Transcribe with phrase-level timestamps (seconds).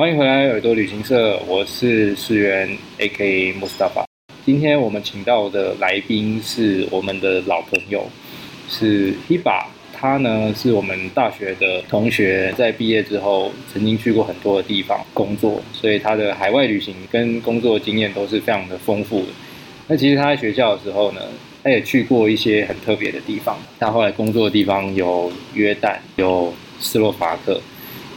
[0.00, 3.52] 欢迎回来耳朵旅行社，我是世源 A.K.
[3.60, 4.02] Mustafa。
[4.46, 8.08] 今天我们请到的来宾是我们的老朋友，
[8.66, 9.66] 是 Hiba。
[9.92, 19.28] 他呢是我们大学的同学，在毕业之后曾经去过很多的地方工作，所以他的海外旅行跟工作经验都是非常的丰富的。
[19.86, 21.20] 那其实他在学校的时候呢，
[21.62, 23.58] 他也去过一些很特别的地方。
[23.78, 27.60] 他后来工作的地方有约旦，有斯洛伐克。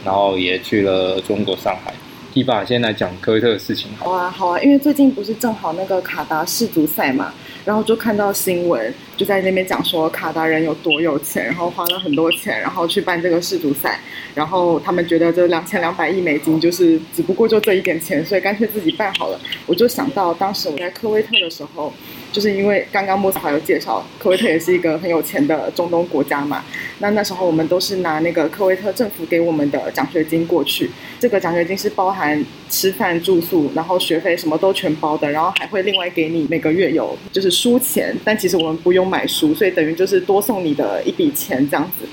[0.04, 1.94] 然后也去了中国上海。
[2.34, 4.06] 一爸先来讲科威特的事情好。
[4.06, 7.32] 好啊，好啊，因为最近不是正好那个卡达世足赛嘛，
[7.64, 14.00] 然后就看到新闻，就在那边讲说卡达人有多有钱，然后花了很多钱，然后去办这个世足赛，
[14.34, 19.40] 然后他们觉得这两千两百亿美金就是只不过就这一点钱，所以干脆自己办好了。
[19.66, 21.92] 我就想到当时我在科威特的时候。
[22.34, 26.64] 就是因为刚刚莫斯卡有介绍，科威特也是一个很有钱的中东国家嘛。
[26.98, 30.90] 那那时候我们都是拿那个科威特政府给我们的奖学金过去，
[31.20, 42.06] 这个奖学金是包含吃饭住宿，然后学费什么都全包的，然后还会另外给你每个月有就是书钱，但其实我们不用买书，所以等于就是多送你的一笔钱这样子。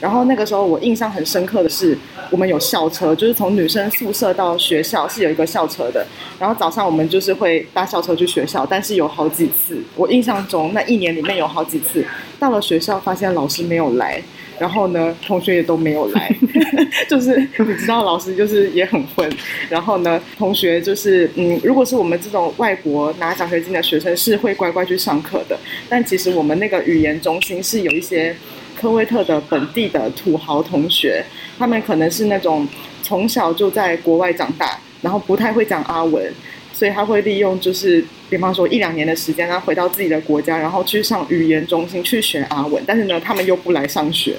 [0.00, 1.96] 然后那个时候我印象很深刻的是，
[2.30, 6.06] 我们有校车，就是从女生宿舍到学校是有一个校车的。
[6.38, 12.04] 然后早上我们就是会搭校车去学校，但是有好几次，我印象中那一年里面有好几次，
[12.38, 14.22] 到了学校发现老师没有来，
[14.58, 16.36] 然后呢同学也都没有来，
[17.10, 19.28] 就是你知道老师就是也很混，
[19.68, 28.36] 然后呢同学就是嗯，如果是我们这种外国拿奖学金的学生是会乖乖去上课的，但其实我们那个语言中心是有一些。
[28.80, 31.24] 科威特的本地的土豪同学，
[31.58, 32.66] 他们可能是那种
[33.02, 36.32] 从小就在国外长大，然后不太会讲阿文，
[36.72, 44.36] 所以他会利用就是，比方说一两年的时间，他回到自己的国家，然后去上语言中心去学阿文，但是呢，他们又不来上学，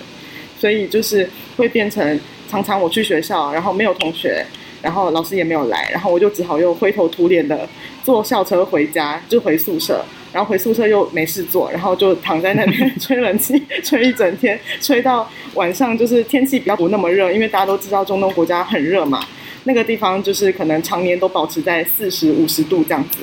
[0.57, 2.19] 所以就是会变成
[2.49, 4.45] 常常我去学校，然后没有同学，
[4.81, 7.67] 然后老师也没有来，然后我就只好又灰头土脸的
[8.03, 10.03] 坐校车回家，就回宿舍。
[10.31, 19.19] 然后回宿舍又没事做，然后就躺在那边吹冷气， 吹一整天，吹到晚上就是天气比较不那么热，因为大家都知道中东国家很热嘛，
[19.63, 23.17] 那个地方就是可能常年都保持在四十五十度这样子，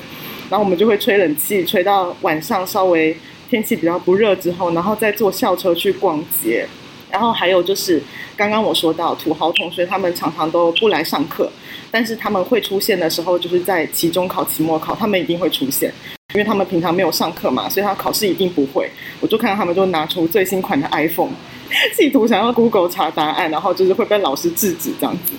[0.51, 3.17] 然后我们就会吹冷气，吹到晚上稍微
[3.49, 6.67] 天气比较不热之后，然后再坐校车去逛街，
[7.11, 8.03] 然后还有就是
[8.37, 11.51] 刚刚我说到土豪同学他们常常都不来上课，
[11.91, 15.93] 但是他们会出现的时候就是在期中考、期末考，他们一定会出现。
[16.35, 18.91] 因为他们平常没有上课嘛，所以他考试一定不会。
[19.21, 21.31] 我就看到他们就拿出最新款的 iPhone，
[21.97, 25.33] 企图想要 Google 查答案，然后就是会被老师制止这样子。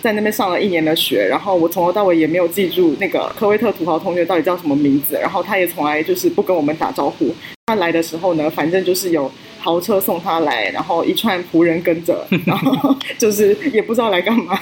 [0.00, 7.34] 在那边上了一年的学，然后我从头到尾也没有记住那个科威特土豪同学到底叫什么名字，然后他也从来就是不跟我们打招呼。
[7.66, 14.58] 他来的时候呢，反正就是有豪车送他来，然后一串仆人跟着，然 后就是也不知道来干嘛。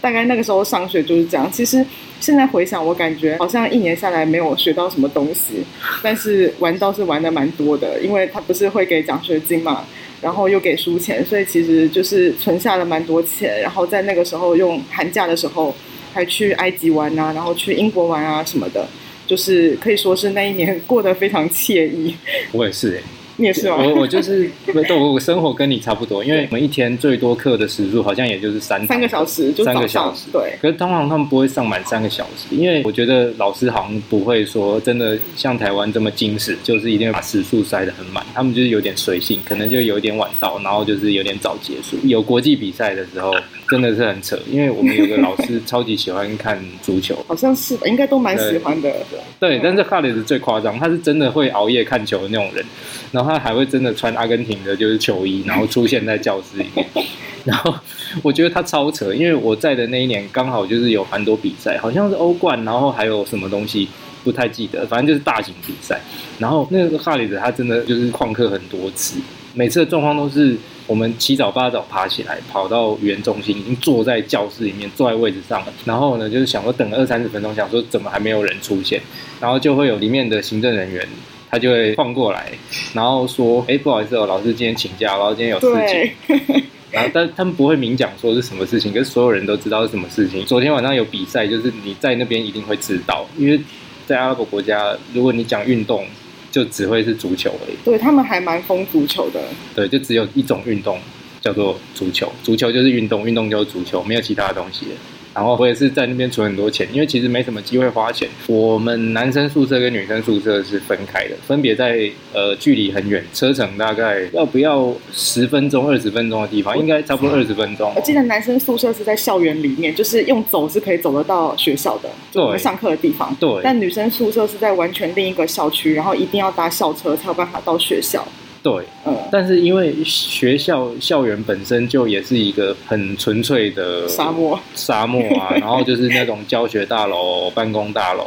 [0.00, 1.50] 大概那个时候上学就是这样。
[1.52, 1.84] 其实
[2.20, 5.64] 现在回想，我感觉好像一年下来没有学到什么东西，
[6.02, 9.84] 但是玩倒是玩的蛮多的，因为他不是会给奖学金嘛，
[10.20, 13.60] 然后又给书钱，所以其实就是存下了蛮多钱。
[13.60, 15.74] 然后在那个时候用寒假的时候
[16.12, 18.86] 还去埃及玩啊，然后去英国玩啊什么的。
[19.26, 22.16] 就是可以说是那一年过得非常惬意。
[22.50, 23.02] 我也是哎、欸。
[23.40, 23.76] 你也是吗？
[23.78, 24.50] 我我就是，
[24.90, 30.58] 我，我生活跟你差不多，因为我们一天最多课的时数好像也就是三三个小时，就三个小时，对。
[30.60, 38.26] 可是通常他们不会上满三个小时，因为我觉得老师好像不会说真的像台湾这么精实，就是一定要把时数塞得很满。
[38.34, 41.96] 他们就是有点随性，可能就有点晚到，然后就是有点早结束。
[42.02, 43.32] 有国际比赛的时候
[43.70, 48.90] 真的是很扯，因为我们有个老师超级喜欢看足球， 好像是吧，应该都蛮喜欢的。
[49.38, 52.64] 对，对，但是哈里是最夸张，他是真的会熬夜看球的那种人，
[53.12, 53.28] 然后。
[53.28, 56.86] 他还会真的穿阿根廷的，就是球衣，然后出现在教室里面。
[57.44, 57.74] 然后
[58.22, 63.86] 我觉得他超扯，因为我在的那一年刚好就是有蛮多比赛，好像是欧冠，然后还有什么东西
[64.24, 66.00] 不太记得，反正就是大型比赛。
[66.38, 69.18] 然后那个哈里子他真的就是旷课很多次，
[69.52, 70.56] 每次的状况都是
[70.88, 75.72] 我们七早八早爬起来，跑到语言中心，已经坐在教室里面，坐在位置上了。
[75.84, 79.00] 然后呢，就是想说等二三十分钟，想说怎么还没有人出现，
[79.40, 81.06] 然后就会有里面的行政人员。
[81.50, 82.52] 他就会晃过来，
[82.92, 86.36] 然后说：“哎，不好意思哦，老师今天请假，然后今天有事情。
[86.92, 90.44] ”然后，但他们不会明讲说是什么事情，可是所有人都知道是什么事情。
[90.44, 93.58] 昨天晚上有比赛，就是你在那边一定会知道，因为
[94.06, 96.04] 在阿拉伯国家，如果你讲运动，
[96.50, 97.76] 就只会是足球而已。
[97.84, 99.40] 对，他们还蛮疯足球的。
[99.74, 100.98] 对，就只有一种运动
[101.40, 104.86] 叫做足球，足球就是运动，运动就是足球，没有其他的东西。
[105.34, 108.28] 然后我也是在那边存很多钱，因为其实没什么机会花钱。
[108.46, 117.92] 我们男生宿舍跟女生宿舍是分开的，分别在呃距离很远，车程大概要不要十分钟、二十分钟的地方，应该差不多二十分钟。
[117.94, 123.34] 我记得男生宿舍是在校园里面，就是用走是可以走得到学校的，就我们上课的地方。
[123.38, 123.60] 对。
[123.62, 128.26] 但女生宿舍是在完全另一个校区，然后一定要搭校车才有办法到学校。
[128.62, 138.26] 对，嗯，但是因为学校校园本身就也是一个很纯粹的沙漠，沙漠啊， 然后就是那种教学大楼、办公大楼，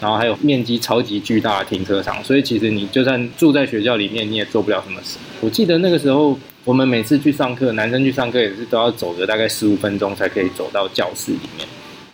[0.00, 5.18] 然后还有面积超级巨大的停车场，所以其实你就算住在学校里面，你也做不了什么事。
[5.40, 11.66] 我记得那个时候，我们每次去上课，男生去上课也是都要走个大概十五分钟才可以走到教室里面。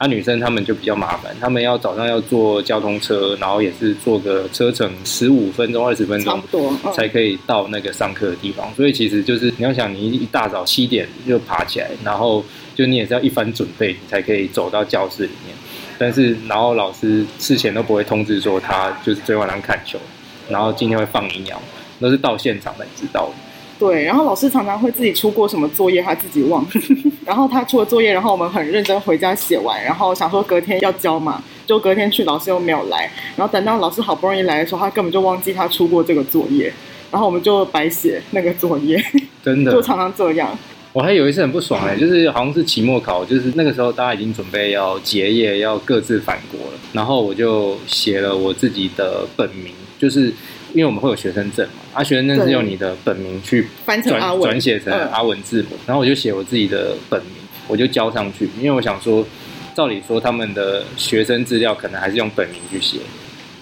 [0.02, 8.74] 那、啊、女生她们就比较麻烦，她们要早上要坐交通车，然后也是坐个车程十五分钟、二十分钟，差不多才可以到那个上课的地方。
[8.74, 12.44] 所以其实就是你要想，你一大早七点就爬起来，然后
[12.74, 15.54] 就你也是要一番准备，你才可以走到教室里面。
[15.96, 20.00] 但是然后老师事前都不会通知说他就是昨天晚上看球，
[20.48, 21.62] 然后今天会放你鸟，
[22.00, 23.34] 都是到现场才知道的。
[23.82, 26.64] 对，然后老师常常会自己出过什么作业，他自己忘。
[27.26, 33.10] 然后他出了作业，然后我们很认真回家写完，然后想说隔天要交嘛，就隔天去，老师又没有来。
[33.34, 36.72] 然后等到老师好不容易来的时候，他根本就忘记他出过这个作业，
[37.10, 39.04] 然后我们就白写那个作业。
[39.44, 40.56] 真的，就常常这样。
[40.92, 50.32] 我还有一次很不爽哎，就是好像是期末考，就是那个时候大家已经准备要结业，要各自返国了，然后我就写了我自己的本名，就是。
[50.74, 57.32] 因为我们会有学生证嘛，啊，学生证是用你的本名去翻成阿文，转写成阿文字母，嗯，然后我就写我自己的本名，
[57.68, 58.48] 我就交上去。
[58.58, 59.26] 因为我想说，
[59.74, 62.98] 照理说他们的学生资料可能还是用本名去写，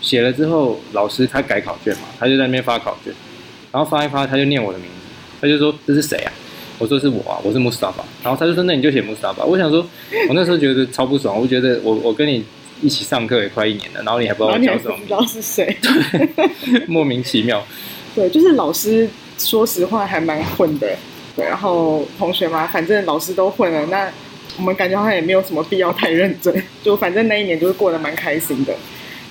[0.00, 3.12] 写了之后，老师他改考卷嘛，他就在那边发考卷，
[3.72, 4.94] 然后发一发，他就念我的名字，
[5.40, 6.32] 他就说这是谁啊？
[6.78, 9.44] 我说是我啊，我是 Mustafa，然后他就说那你就写 Mustafa。
[9.44, 9.84] 我想说，
[10.28, 12.44] 我那时候觉得超不爽，我觉得我我跟你。
[12.82, 17.62] 一起上课也快一年了，然后你还不知道我叫什么，不知道是谁， 对，莫名其妙。
[18.14, 19.08] 对，就是老师，
[19.38, 20.88] 说实话还蛮混的。
[21.36, 24.10] 对，然后同学嘛，反正老师都混了，那
[24.56, 26.62] 我们感觉好像也没有什么必要太认真。
[26.82, 28.74] 就反正那一年就是过得蛮开心的。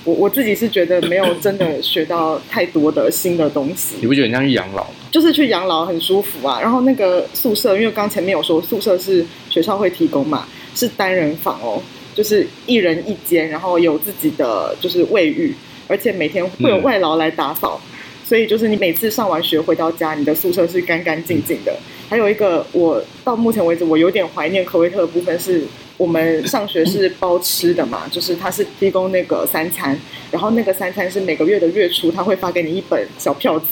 [0.04, 3.96] 我我自己是觉得没有真的学到太多的新的东西。
[4.00, 4.86] 你不觉得你像去养老？
[5.10, 6.58] 就是去养老很舒服啊。
[6.60, 11.82] 然后那个宿舍，因为刚前面有说宿舍是学校会提供嘛，是单人房哦。
[12.12, 15.54] 就是一人一间，然后有自己的就是卫浴，
[15.86, 17.99] 而且每天会有外劳来打扫，嗯，
[18.30, 21.76] 所以就是你每次上完学回到家，你的宿舍是干干净净的。
[22.08, 25.64] 还有一个，我到目前为止我有点怀念科威特的部分是，
[25.96, 29.98] 我们上学是包吃的嘛，就是他是提供那个三餐，
[30.30, 33.66] 然后那个三餐是每个月的月初他会发给你一本小票子，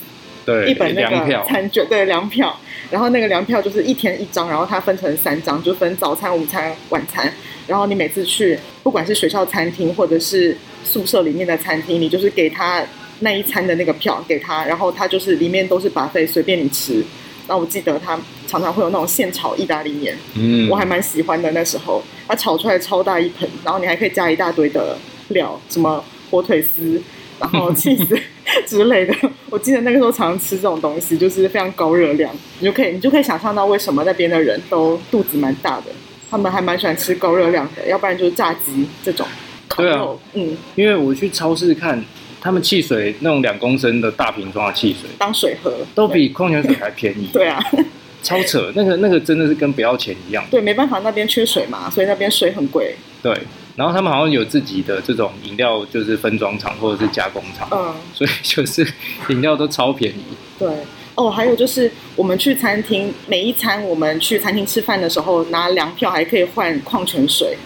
[0.44, 2.58] 对，一本那个餐券，对，粮票，
[2.90, 7.32] 然后那个粮票就是一天一张，然后它分成三张，就分早餐、午餐、晚餐。
[7.68, 12.84] 然后你每次去，不管是学校餐厅或者是宿舍里面的餐厅，你就是给他
[13.20, 17.04] 那一餐的那个票给他，然后他就是里面都是 buffet，随便你吃。
[17.46, 21.50] 然后我记得他常常会有那种现炒意大利面，嗯，我还蛮喜欢的。
[21.52, 24.98] 那时候他炒出来超大一盆，然后你还可以加一大堆的
[25.28, 27.00] 料，什么火腿丝，
[27.40, 28.18] 然后 起司
[28.66, 29.14] 之类的。
[29.48, 35.84] 我记得那个时候常常吃这种东西，就是非常高热量，你就可以你就可以想象到为什么那边的人都肚子蛮大的。
[36.30, 39.26] 他们还蛮喜欢吃高热量的，要不然就是炸鸡这种。
[39.74, 42.04] 对啊，嗯，因为我去超市看，
[42.40, 47.28] 他们汽水那种两公升的大瓶装的汽水当水喝，都比矿泉水还便宜。
[47.34, 47.62] 对啊，
[48.22, 50.44] 超扯，那个那个真的是跟不要钱一样。
[50.50, 52.94] 对，没办法，那边缺水嘛，所以那边水很贵。
[53.22, 53.32] 对，
[53.76, 58.86] 然后他们好像有自己的这种饮料，就是分装厂或者是加工厂，嗯，所以就是
[59.28, 60.22] 饮料都超便宜。
[60.58, 60.68] 对。
[61.14, 67.58] 哦，还有就是我们去餐厅，每一餐我们去餐厅吃饭的时候，拿粮票还可以换矿泉水。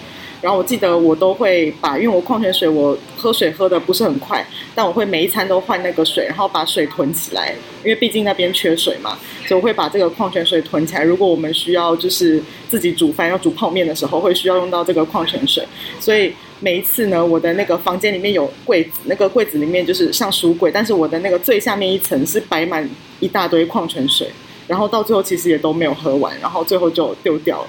[0.42, 4.44] 然后我记得我都会把，因为我矿泉水我喝水喝得不是很快，
[4.74, 11.02] 但我会每一餐都换那个水，然后把水囤起来，因为毕竟那边缺水嘛，所以我会把这个矿泉水囤起来。
[11.02, 15.66] 如果我们需要就是自己煮饭要煮泡面的时候，会需要用到这个矿泉水，
[15.98, 16.34] 所以。
[16.64, 24.28] 每一次呢，我的那个房间里面有柜子，那个柜子里面就是像书柜，但是我的那个最下面一层是摆满一大堆矿泉水，
[24.72, 27.68] 然后到最后其实也都没有喝完，然后最后就丢掉了，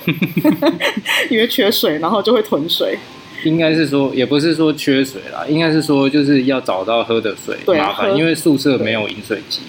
[1.30, 2.98] 因为缺水，然后就会囤水。
[3.44, 9.60] 应该是说，也不是说缺水啦，应该是说就是要找到喝的水麻烦，因为宿舍没有饮水机，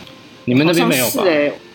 [0.45, 1.25] 你们那边没有吧？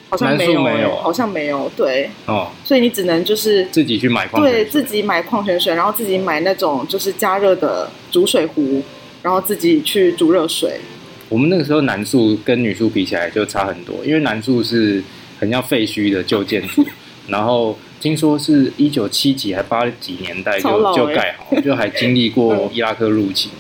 [0.09, 8.81] 好像没有，没有，好像没有，对，哦，所以你只能就是自己去买矿泉水，对，自己买矿泉水，然后自己买那种就是加热的煮水壶，
[9.21, 10.79] 然后自己去煮热水。
[11.27, 15.03] 我们那个时候男宿跟女宿比起来就差很多，因为男宿是
[15.39, 16.85] 很像废墟的旧建筑，
[17.27, 23.51] 然后听说是一九七几还八几年代就、欸、就盖好， 就还经历过伊拉克入侵。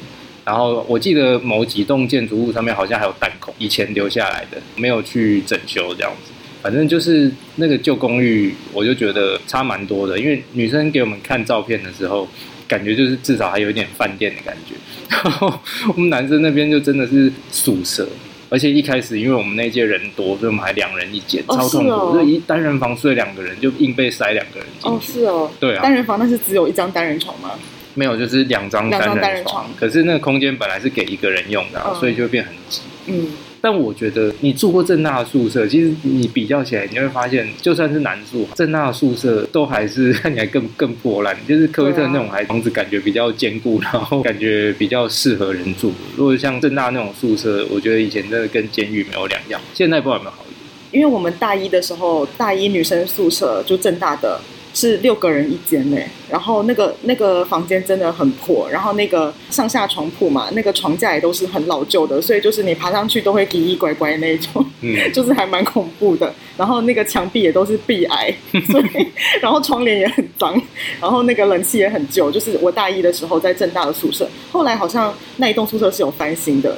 [0.45, 6.31] 然后我记得某几栋建筑物上面好像还有弹孔，以前留下来的，没有去整修这样子。
[6.61, 10.19] 反正就是那个旧公寓，我就觉得差蛮多的。
[10.19, 12.27] 因为女生给我们看照片的时候，
[12.67, 14.73] 感觉就是至少还有一点饭店的感觉。
[15.07, 15.59] 然后
[15.95, 18.09] 我们男生那边就真的是宿舍，
[18.49, 21.89] 而且一开始因为我们那届人多，所以我们还两人一间，超痛苦。
[21.91, 25.19] 哦哦、就一单人房睡两个人，就硬被塞两个人进去。
[25.19, 25.83] 哦，是哦，对啊。
[25.83, 27.51] 单人房那是只有一张单人床吗？
[27.93, 29.21] 没有，就是两张单人床。
[29.21, 29.65] 单人床。
[29.77, 32.81] 可是那个空间本来是给一个人用的，啊，嗯、所以就会变很挤。
[33.07, 33.27] 嗯。
[33.61, 41.35] 但我觉得你住过正大的宿舍，其实你比较起来，你会发现，就算是男住正大的宿舍都还是看起来更更破烂。
[41.47, 45.91] 就是科威特那种，还房子感觉比较坚固，然后感觉比较适合人住。
[46.15, 49.59] 如果像正大那种宿舍，我觉得以前真的跟监狱没有两样。
[49.73, 50.59] 现在不知道有没有好一点。
[50.91, 54.39] 因为我们大一的时候，大一女生宿舍就正大的。
[54.79, 55.97] 是六个人一间呢，
[56.29, 66.33] 然后那个那个房间真的很破，然后那个上下床铺嘛，那个床架也都是很老旧的，所以就是你爬上去都会奇奇怪怪那种，嗯， 就是还蛮恐怖的。
[66.55, 68.33] 然后那个墙壁也都是壁癌，
[68.71, 69.07] 所以
[69.41, 70.61] 然后窗帘也很脏，
[71.01, 72.31] 然后那个冷气也很旧。
[72.31, 76.77] 就是我大一的时候在正大的宿舍，后来好像那一栋宿舍是有翻新的，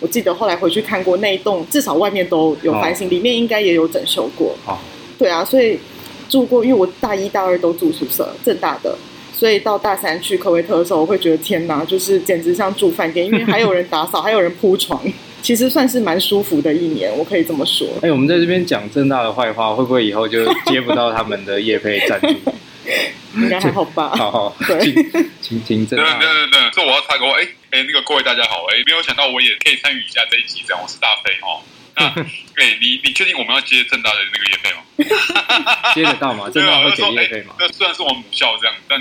[0.00, 4.56] 我记得后来回去看过那一栋，至少外面都有翻新，哦、里面应该也有整修过。
[4.66, 4.76] 哦、
[5.16, 5.78] 对啊，所以。
[6.28, 8.96] 住过，因为我大一、大二都住宿舍，正大的，
[9.32, 15.02] 所以到大三去科威特的时候，我会觉得天哪，就是简直像住饭店，因为还有人打扫，还有人铺床，
[15.42, 17.86] 其实算是蛮舒服的一年，我可以这么说。
[17.96, 22.28] 哎、欸，我们在这边讲正大的坏话，会不会以后就接不到他们的业配赞助？
[23.36, 24.08] 应该还好吧。
[24.16, 24.78] 好好，对，
[25.42, 26.18] 请请正大。
[26.18, 31.60] 对对对对，这我要插个话，哎、欸、哎、欸，那个各位大家好，哎、欸，没有想到我也可以参与一下这一集，这样，我是大飞哦。
[31.96, 35.92] 那，哎，你你确定我们要接正大的那个业配吗？
[35.94, 36.48] 接得到吗？
[36.52, 37.54] 正大会给业配吗？
[37.58, 39.00] 那虽然是我们母校这样，但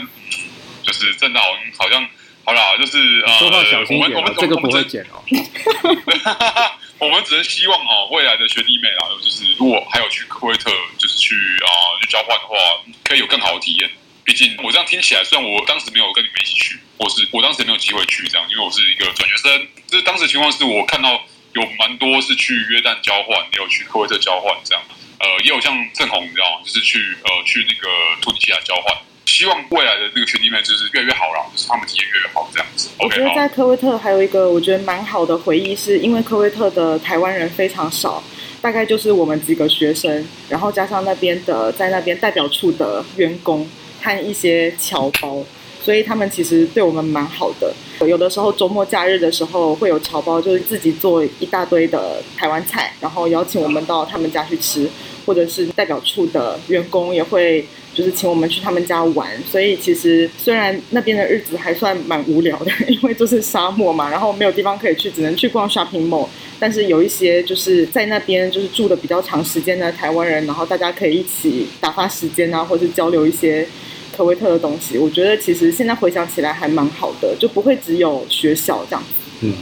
[0.81, 1.41] 就是正大
[1.77, 2.07] 好像
[2.45, 5.21] 好啦，就是呃，说话小心点，我们这个不会剪哦。
[6.97, 11.69] 我们只能希望哦，未来的学弟妹啊，就是如果还有去科威特，就是去啊
[12.01, 12.55] 去交换的话，
[13.03, 13.89] 可以有更好的体验。
[14.23, 19.67] 毕竟我这样听起来，虽然我当时没有跟你们一起去，我是我当时也没有机会去这样，因为我是一个转学生。
[19.87, 21.21] 就是当时情况是我看到。
[21.55, 24.83] 有蛮多是去约旦交换，也有去科威特交换，这样，
[25.19, 26.59] 呃，也有像郑红，你知道吗？
[26.63, 27.87] 就是去呃去那个
[28.21, 28.93] 突尼西亚交换。
[29.25, 32.89] 希望未来的那个学弟妹就是越来越好，然后就是他们体验越来越好，这样子。
[32.99, 38.23] 我觉得在科威特还有一个我觉得蛮好的回忆，是因为科威特的台湾人非常少，
[38.61, 43.67] 大概就是我们几个学生，然后加上那边的在那边代表处的员工
[44.01, 45.43] 和一些侨胞。
[45.85, 47.71] 所以他们其实对我们蛮好的，
[48.07, 54.89] 有的时候周末假日的时候会有侨胞，就是自己做一大堆的台湾菜，然后邀请我们到他们家去吃，
[55.27, 57.63] 或者是代表处的员工也会
[57.93, 59.29] 就是请我们去他们家玩。
[59.43, 66.27] 所以其实虽然那边的日子还算蛮无聊的， 因为就是沙漠嘛，然后没有地方可以去，只能去逛 shopping mall。
[66.59, 73.67] 但是有一些就是在那边就是住的比较长时间的台湾人，然后大家可以一起打发时间啊，或者是交流一些。
[74.15, 79.03] 科威特的东西，我觉得其实现在回想起来还蛮好的，就不会只有学校这样。
[79.41, 79.53] 嗯，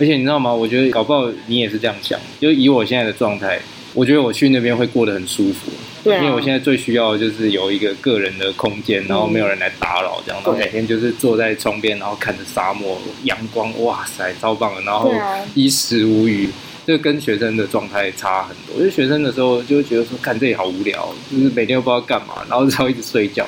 [0.00, 0.52] 而且你知道吗？
[0.52, 3.60] 我觉得搞不好你也是这样想，就以我现在的状态，
[3.94, 5.70] 我觉得我去那边会过得很舒服。
[6.02, 14.82] 对啊，因为我现在最需要的就是有一个个人的空间，然后没有人来打扰，这样，然后每天就是坐在窗边，然后看着沙漠、阳光，哇塞，超棒的。
[14.82, 15.14] 然后
[15.54, 16.50] 衣食无虞，
[16.86, 18.76] 就跟学生的状态差很多。
[18.78, 23.46] 因为学生的时候就会觉得说，看这里好无聊，就是每天都不知道干嘛，然后只好一直睡觉。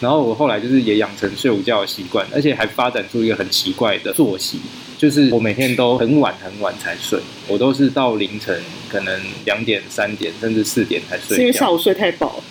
[0.00, 4.58] 然后我后来就是也养成睡午觉的习惯，而且还发展出一个很奇怪的作息，
[4.98, 11.36] 就是我每天都很晚很晚才睡，我都是到凌晨可能两点、三点甚至四点才睡。
[11.36, 12.42] 是因为下午睡太饱？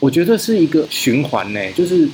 [0.00, 2.08] 我觉得是一个循环呢，就是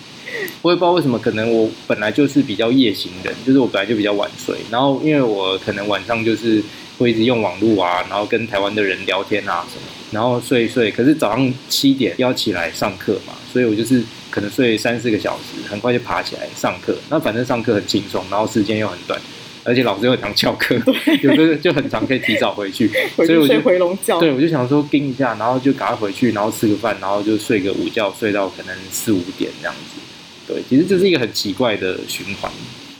[0.60, 6.62] 我也不知道为什么，可能我本来就是比较夜行人，就是我本来就比较晚睡，然后因为我可能晚上就是
[6.98, 14.02] 会一直用网络啊，然后跟台湾的人聊天啊什么，然后睡一睡，可是早上七点要起来上课嘛，所以我就是。
[14.32, 16.96] 可能睡三四个小时，很快就爬起来上课。
[17.10, 19.20] 那反正上课很轻松，然后时间又很短，
[19.62, 22.90] 而且老师又很常翘课， 对有的就很常可以提早回去。
[23.14, 24.18] 所以我就回笼觉。
[24.18, 30.00] 对，我就想说盯一下，然后就赶快回去，然后吃个饭，然后就睡个午觉，睡到可能四五点这样子。
[30.48, 32.50] 对，其实这是一个很奇怪的循环，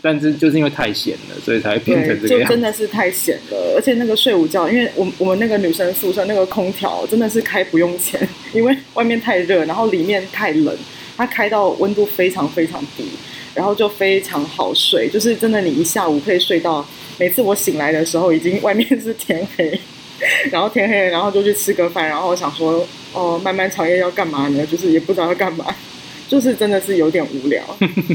[0.01, 2.49] 但是就是因为太闲了，所以才会变成这个样。
[2.49, 8.21] 就真的是太闲了，而且那个睡午觉，因为我们我们那个女生宿舍那个空调真的是开不用钱，
[8.53, 10.77] 因为外面太热，然后里面太冷。
[11.17, 13.05] 它开到温度非常非常低，
[13.55, 16.87] 然后就非常好睡，就是真的，你一下午可以睡到，
[17.19, 19.79] 每次我醒来的时候，已经外面是天黑，
[20.51, 24.67] 然后天黑了，然后就去吃个饭，然后想说哦，漫漫长夜要干嘛呢？
[24.67, 25.67] 就是也不知道要干嘛，
[26.29, 27.63] 就是真的是有点无聊。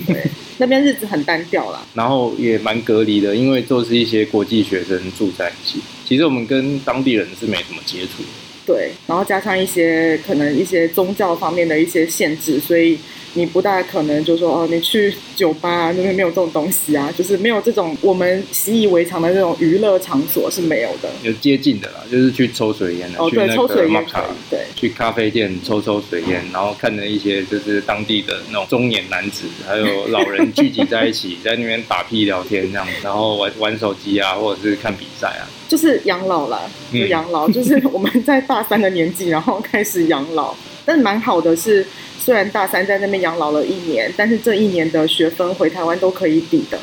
[0.07, 0.23] 对，
[0.57, 5.79] 那边日子很单调啦， 然后也蛮隔离的，因为都是一些国际学生住在一起。
[6.03, 8.23] 其实我们跟当地人是没什么接触。
[8.67, 12.99] 对，然后加上一些可能一些宗教方面的一些限制，所以。
[13.33, 21.09] 你不大可能就说哦，你去酒吧那边没有这种东西啊，就是没有这种我们习以为常的这种娱乐场所是没有的。
[21.21, 24.05] 有接近的啦，就是去抽水烟的，哦，对，抽水烟，
[24.49, 40.55] 对，去咖啡店抽抽水烟，然后看着一些就是当地的那种中年男子，还有老人聚集在一起， 在那边打屁聊天这样子，然后玩玩手机啊，或者是看比赛啊，就是养老了，就养老，嗯、就是我们在大三的年纪，然后开始养老，
[40.85, 41.85] 但是蛮好的是。
[42.27, 46.77] 虽然大三在那边养老了一年，但是这一年的学分回台湾都可以抵的。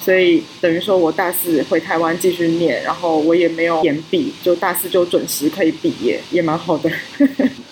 [0.00, 6.88] 所以等于说，我大四回台湾继续念，然后我也没有延毕，就大四就准时可以毕业，也蛮好的。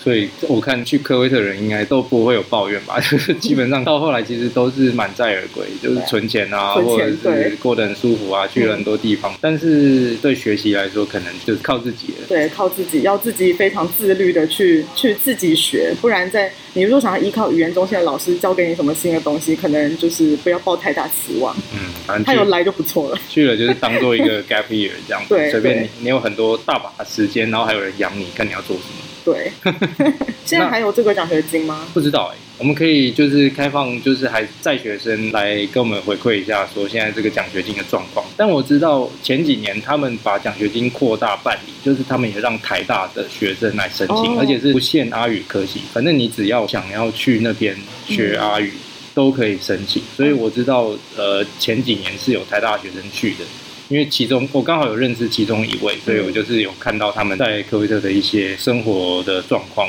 [0.03, 2.99] 所以我看去科威特人应该都不会有抱怨吧？
[3.09, 9.33] 就是基本上到后来其实都是满载而归，就是存钱啊，或者是过得很舒服啊，去了很多地方。
[9.33, 12.27] 嗯、但是对学习来说，可能就是靠自己了。
[12.29, 21.57] 对，靠自己，要自己非常自律的去去自己学，不然在你如果想要依靠语言中心的老师教给你什么新的东西，可能就是不要抱太大期望。
[21.73, 21.93] 嗯。
[22.25, 29.12] 他有来就不错了， 去了就是当做一个 gap year 这样子， 对，随便你，你有很多大把的时间，然后还有人养你，看你要做什么。
[29.25, 29.53] 对，
[30.45, 31.87] 现在还有这个奖学金吗？
[31.95, 38.27] 不知道哎、欸，我们可以就是开放，就是还在学生来跟我们回馈一下，说现在这个奖学金的状况。
[38.37, 47.77] 但我知道前几年他们把奖学金扩大办理，就是他们也让台大的学生来申请，哦、而且是不限阿语科系，反正你只要想要去那边
[48.07, 48.69] 学阿语。
[48.69, 48.79] 嗯
[49.15, 53.45] 都可以申请，所以我知道，呃，前几年是有台大学生去的，
[53.93, 59.87] 因为其中我刚好有认识其中一位，所以我就是有看到他们在科威特的一些生活的状况，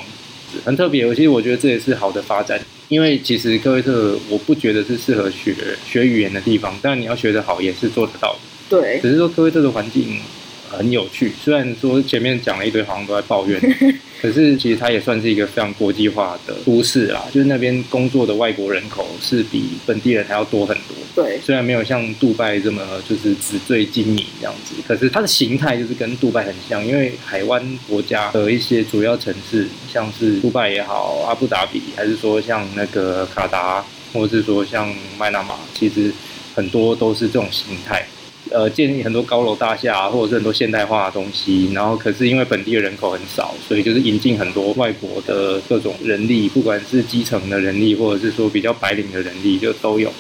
[0.66, 1.08] 很特别。
[1.16, 5.56] 其实我觉得这也是好的发展，因为其实科威特我不觉得是适合学
[5.90, 8.40] 学语言的地方，但你要学得好也是做得到的。
[8.68, 10.18] 对，只是说科威特的环境。
[10.78, 13.60] 很有趣，虽然说前面讲了一堆，好像都在抱怨，
[14.22, 17.24] 可是其实它也算是一个非常国际化的都市啦。
[17.32, 20.96] 就是那边工作的外国人口是比本地人还要多很多。
[21.16, 26.84] 对，虽然没有像杜拜这么就是纸醉金迷这样子，可是它的形态就是跟杜拜很像。
[26.86, 36.12] 因为海湾国家的一些主要城市，像是杜拜也好，阿布达比，还是说像那个卡达，或者是说像麦纳马，其实
[36.56, 38.06] 很多都是这种形态。
[38.52, 50.12] 呃，建立很多高楼大厦，或者是很多现代化的东西，然后可是因为本地的人口很少，所以就是引进很多外国的各种人力，不管是基层的人力，或者是说比较白领的人力，就都有。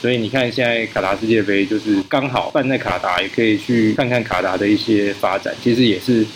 [0.00, 6.26] 所以你看，现在卡达世界杯就是刚好办在卡达，也可以去看看卡达的一些发展，其实也是。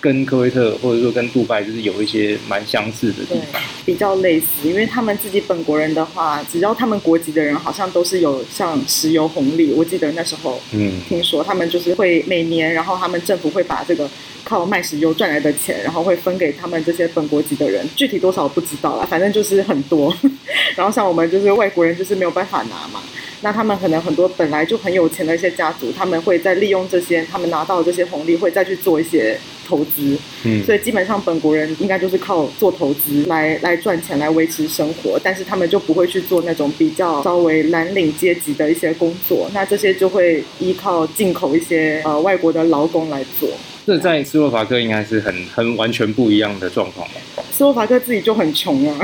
[0.00, 9.72] 跟科威特或者说跟杜拜就是有一些蛮相似的地方，比较类似，因为他们自己本国人的话，只要他们国籍的人，好像都是有像石油红利。
[9.74, 14.08] 我记得那时候，嗯，听说他们就是会每年，然后他们政府会把这个
[14.42, 20.16] 靠卖石油赚来的钱，然后会分给他们这些本国籍的人，具体多少不知道啦，反正就是很多。
[20.76, 23.02] 然后像我们就是外国人，就是没有办法拿嘛。
[23.42, 29.38] 那他们可能很多本来就很有钱的一些家族，他们会再利用这些他们拿到的这些红利，会再去做一些
[29.70, 30.18] 投资。
[30.44, 39.48] 嗯，所以基本上本国人应该就是靠做投资来来赚钱来维持生活，但是他们就不会去做那种比较稍微蓝领阶级的一些工作。
[39.54, 43.48] 那这些就会依靠进口一些呃外国的劳工来做。
[43.86, 47.39] 这在斯洛伐克应该是很很完全不一样的状况吧？
[47.60, 48.98] 斯洛伐克自己就很穷啊，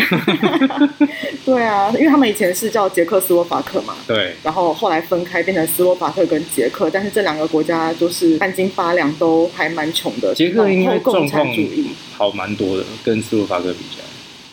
[1.45, 10.35] 对啊，因为他们以前是叫捷克斯洛伐克嘛，对，然后后来分开变成斯洛伐克跟捷克，但是这两个国家都是半斤八两，都还蛮穷的。
[10.35, 11.90] 捷克应该共产主义。
[12.16, 14.06] 好蛮多的，跟斯洛伐克比起来，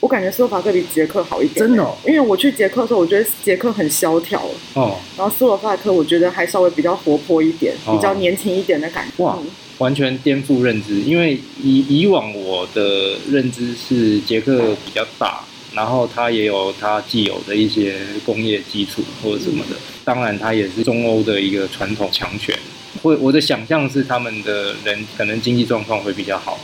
[0.04, 1.66] 我感觉斯洛伐克比捷克好一点。
[1.66, 1.96] 真的哦？
[2.06, 9.24] 因为我去捷克的时候，我觉得捷克很萧条哦，然后斯洛伐克我觉得还稍微比较活泼一点，比较年轻一点的感觉。
[9.24, 9.40] 哇。
[9.78, 15.40] 完全颠覆认知，因为以以往我的认知是捷克比较大，
[15.74, 22.54] 然后它也有它既有的一些工业基础或者什么的，当然它也是中欧的一个传统强权。
[23.02, 26.60] 会我的想象是他们的人可能经济状况会比较好。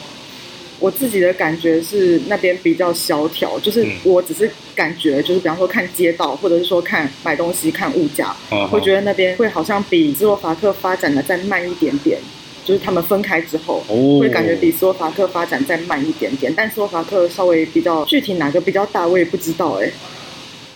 [0.80, 8.36] 我自己的感觉是那边比较萧条，就是我只是感觉，就是比方说看街道，或者是说看买东西看物价，
[8.72, 12.20] 会觉得那边会好像比斯洛伐克发展的再慢一点点。
[12.66, 13.84] 就是他们分开之后，
[14.20, 19.92] 会感觉比斯洛伐克发展再慢一点点，但斯洛伐克稍微比较具体哪个比较大，我也不知道哎。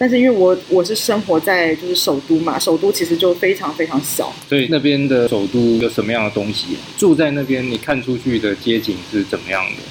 [0.03, 6.75] 但是因为我我是生活在就是首都嘛，首都其实就非常非常小，所以那边的首都有什么样的东西？
[6.97, 9.81] 住在那边，你看出去的街景是怎么样的？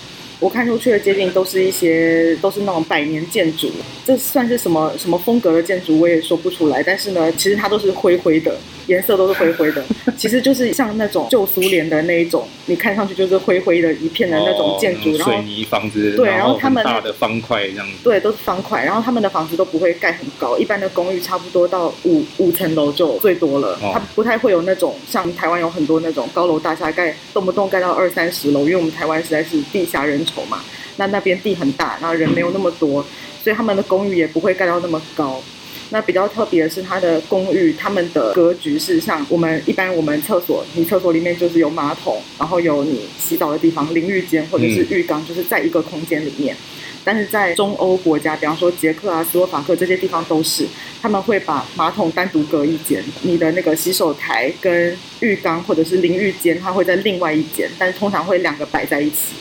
[0.42, 3.70] 我看出去的街景都是一些都是那种百年建筑，
[4.04, 6.82] 这算是什么什么风格的建筑我也说不出来。
[6.82, 8.56] 但是呢，其实它都是灰灰的，
[8.88, 9.84] 颜色都是灰灰的，
[10.18, 30.60] 其实就是像那种旧苏联的那一种，你看上去就是灰灰的一片的那种建筑，然后水泥房子，对，然后他们大的方块这样子，对，都是方块，然后他们的房子都不会盖很高，一般的公寓差不多到五五层楼就最多了，它不太会有那种像台湾有很多那种高楼大厦盖，动不动盖到二三十楼，因为我们台湾实在是地狭人稠嘛。
[30.96, 33.04] 那那边地很大，然后人没有那么多，
[33.42, 35.42] 所以他们的公寓也不会盖到那么高。
[35.90, 46.56] 那比较特别的是，它的公寓他们的格局是像我们一般，我们厕所，你厕所里面就是有马桶，然后有你洗澡的地方，淋浴间或者是浴缸，就是在一个空间里面。
[47.04, 50.66] 但是在中欧国家，比方说捷克啊、斯洛伐克这些地方都是，
[51.02, 59.34] 他们会把马桶单独隔一间，你的那个洗手台跟浴缸或者是淋浴间，它会在另外一间，但是通常会两个摆在一起。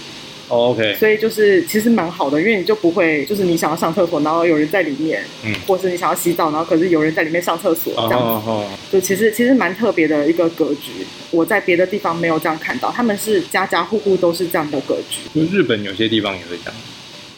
[0.52, 8.66] Oh, OK，所以就是其实蛮好的，因为你就不会就是你想要上厕所，然后有人在里面，嗯，或是你想要洗澡，然后可是有人在里面上厕所这样子，oh, oh, oh.
[8.92, 10.92] 就其实其实蛮特别的一个格局，
[11.30, 15.40] 我在别的地方没有这样看到，他们是家家户户都是这样的格局。
[15.40, 16.74] 日本有些地方也会这样。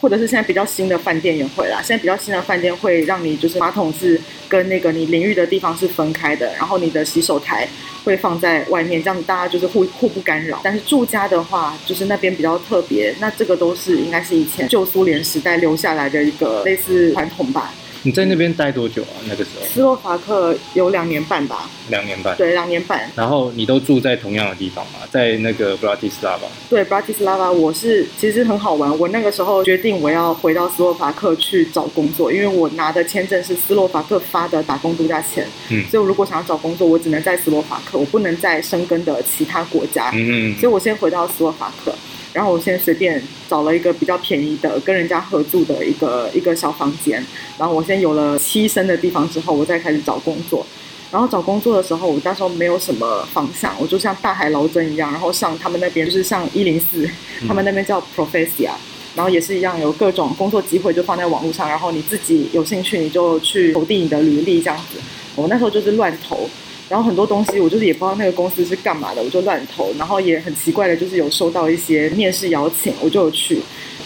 [0.03, 7.65] 或者是现在比较新的饭店也会啦，现在比较新的饭店会让你就是马桶是跟那个你淋浴的地方是分开的，然后你的洗手台
[8.03, 10.59] 会放在外面，这样大家就是互互不干扰。
[10.61, 17.73] 但是住家的话，就是那边比较特别，那这个都是应该是以前旧苏联时代留下来的一个类似传统吧。
[18.05, 19.15] 你在那边待多久啊？
[19.27, 19.65] 那个时候？
[19.65, 21.69] 斯洛伐克有两年半吧。
[21.89, 22.35] 两年半。
[22.35, 23.09] 对，两年半。
[23.15, 24.99] 然后你都住在同样的地方吗？
[25.09, 26.41] 在那个布拉提斯拉瓦。
[26.69, 28.99] 对，布拉提斯拉瓦，我是其实很好玩。
[28.99, 35.47] 我那个时候决定我要回到斯洛伐克去找工作，因为我拿的签证是斯洛伐克发的打工度假签。
[35.69, 35.85] 嗯。
[35.89, 40.09] 所以我如果想要找工作，我只能在斯洛伐克，我不能在生根的其他国家。
[40.13, 40.59] 嗯嗯。
[40.59, 41.95] 所以我先回到斯洛伐克。
[42.33, 47.23] 然后我先随便找了一个比较便宜的，跟人家合住的一个一个小房间。
[47.59, 50.65] 然后我先有了栖身的地方之后，我再开始找工作。
[51.11, 57.07] 然后找工作的时候，我那时候没有什么方向，我就像大海捞针一样，然后上他们那边就是上一零四，
[57.47, 58.71] 他们那边叫 Profesia，
[59.15, 64.99] 然后也是一样有各种工作机会就放在网络上，然后你自己有兴趣你就去投递你的履历这样子。
[65.35, 66.49] 我那时候就是乱投。
[66.93, 69.91] 然后很多东西我就是也不知道那个公司是干嘛的，我就乱投。
[69.97, 73.59] 然后也很奇怪的，就是有收到一些面试邀请，我就有去。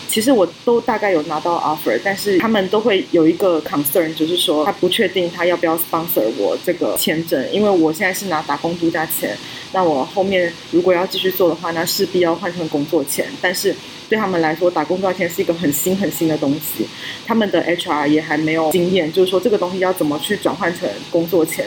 [0.07, 9.37] 其实我都大概有拿到 offer，但是他们都会有一个 concern，就是说他不确定他要不要 sponsor 我这个签证，因为我现在是拿打工度假签。
[9.73, 13.25] 那我后面如果要继续做的话，那势必要换成工作签。
[13.41, 13.75] 但是
[14.07, 16.87] 对他们来说，打工度假签是一个很新很新的东西，
[17.25, 21.65] 他们的 HR 也还没有经验，就是说这个东西要怎么去转换成工作签。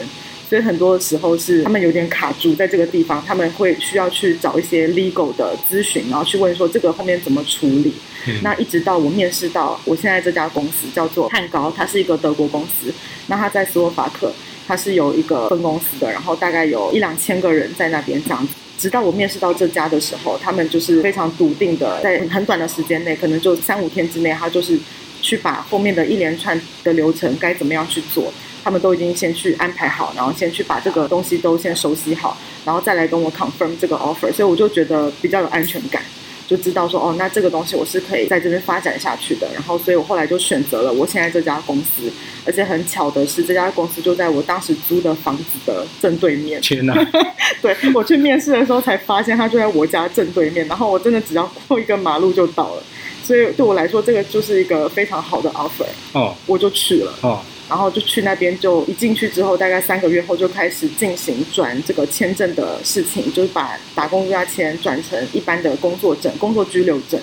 [0.51, 7.93] 所以很多时候是他们有点卡住在这个地方，他们会需要去找一些 legal 的咨询，然后去问说这个后面怎么处理。
[8.27, 12.93] 嗯、那一直到我面试到我现在这家公司叫做汉高，它是一个德国公司，
[13.27, 14.29] 那它在斯洛伐克，
[14.67, 18.53] 它是有一个分公司的，然后大概有一两千个人在那边这样子。
[18.77, 24.77] 直到我面试到这家的时候，他们就是非常笃定的，在很短的时间内，可能就三五天之内，他就是
[25.21, 28.33] 去把后面的一连串的流程该怎么样去做。
[28.63, 36.01] 他们都已经先去安排好，然后先去把这个东西都先熟悉好，然后再来跟我 confirm 这个 offer，所以我就觉得比较有安全感，
[36.47, 39.47] 就知道说哦，那这个东西我是可以在这边发展下去的。
[39.53, 42.11] 然后，所以我后来就选择了我现在这家公司，
[42.45, 46.61] 而且很巧的是，这家公司就在我当时租的房子的正对面。
[46.61, 46.93] 天哪！
[47.61, 52.83] 对，我去面试的时候才发现，它就在我家正对面，然后我真的只要过一个马路就到了，
[53.23, 55.87] 所以对我来说，这个就是一个非常好的 offer。
[56.13, 57.13] 哦，我就去了。
[57.21, 57.41] 哦。
[57.71, 67.17] 然后就去那边，就一进去之后，大概三个月后就开始进行转这个签证的事情，就是把打工度假签转成一般的工作证、工作居留证，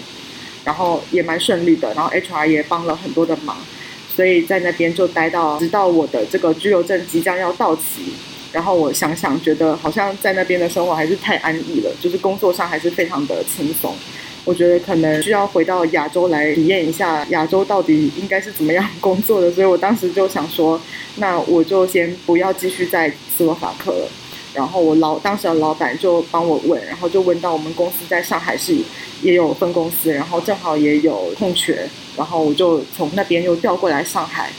[0.64, 1.92] 然后也蛮顺利的。
[1.92, 3.58] 然后 HR 也帮了很多的忙，
[4.08, 8.14] 所以在那边就待到直到我的这个居留证即将要到期。
[8.50, 13.94] 然后我想想，觉得好像在那边的生活还是太安逸了，就是工作上还是非常的轻松。
[14.48, 20.80] 我觉得可能需要回到亚洲来体验一下亚洲到底应该是怎么样工作的，所以我当时就想说，
[21.16, 24.08] 那我就先不要继续在斯洛伐克了。
[24.54, 28.74] 然后我老当时的老板就帮我问，然后就问到我们公司在上海市
[29.20, 34.50] 也有分公司，然后正好也有空缺，然后我就从那边又调过来上海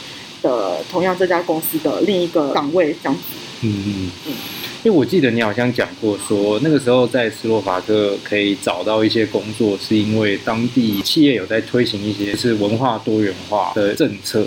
[0.44, 3.22] 的同样这家公司的另一个岗位这样子。
[3.62, 4.34] 嗯嗯嗯。
[4.82, 14.46] 因为我记得你好像讲过说，那个时候在斯洛伐克可以找到一些工作，是因为当地企业有在推行一些是文化多元化的政策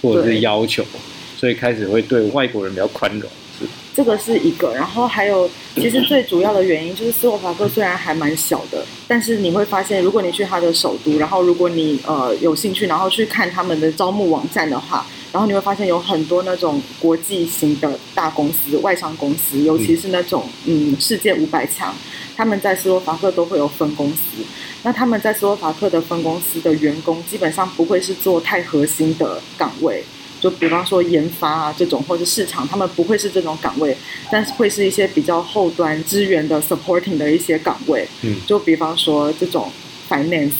[0.00, 0.82] 或者是要求，
[1.36, 3.30] 所以开始会对外国人比较宽容。
[3.60, 21.94] 是这个是一个，然后还有，其实最主要的原因就是斯洛伐克虽然还蛮小的，但是你会发现，如果你去它的首都，然后如果你呃有兴趣，然后去看他们的招募网站的话，然后你会发现有很多那种国际型的大公司、外商公司，尤其是那种嗯世界五百强，
[22.36, 24.42] 他们在斯洛伐克都会有分公司。
[24.82, 30.04] 那他们在斯洛伐克的分公司的员工，基本上不会是做太核心的岗位。
[30.40, 33.96] 就比方说研发啊这种，或者市场，他们不会是这种岗位，
[34.30, 38.06] 但是会是一些比较后端资源的 supporting 的一些岗位。
[38.22, 39.68] 嗯，就比方说这种
[40.08, 40.52] finance，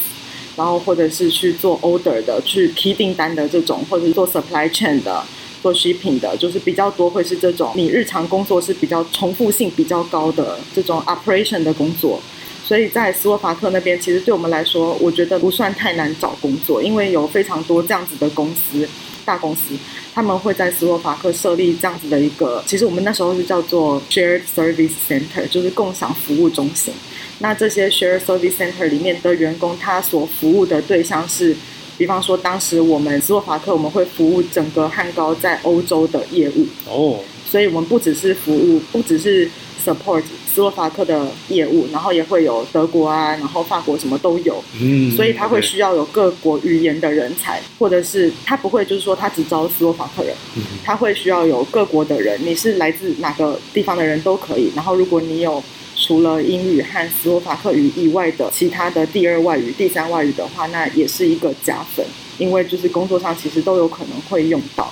[0.58, 5.24] 然后或者是去做 order 的，去提订单的这种，或者是做 supply chain 的，
[5.62, 12.20] 做 shipping 的，就是比较多会是这种你日常工作是比较重复性比较高的这种 operation 的工作。
[12.64, 18.86] 所以在斯洛伐克那边，其实对我们来说，我觉得不算太难找工作，因为有非常多这样子的公司。
[19.24, 19.76] 大公司
[20.14, 26.94] 他们会在斯洛伐克设立这样子的一个，其实我们那时候是叫做 Shared Service Center，就是共享服务中心。
[27.38, 31.57] 那这些 Shared Service Center 里面的员工，他所服务的对象是，
[31.96, 39.48] 比方说当时我们斯洛伐克我们会服务整个汉高在欧洲的业务哦，所以我们不只是服务，不只是
[39.85, 40.22] support。
[40.51, 50.35] 斯洛伐克的业务，然后也会有德国啊，然后法国什么都有，嗯，所以他会需要有各国语言的人才，或者是他不会就是说他只招斯洛伐克人，
[50.83, 54.72] 他会需要有各国的人，你是来自哪个地方的人都可以。
[54.74, 55.62] 然后如果你有
[55.98, 62.06] 除了英语和斯洛伐克语以外的其他的第二外语、第三外语的话，那也是一个加分，
[62.38, 64.90] 因为就是工作上其实都有可能会用到，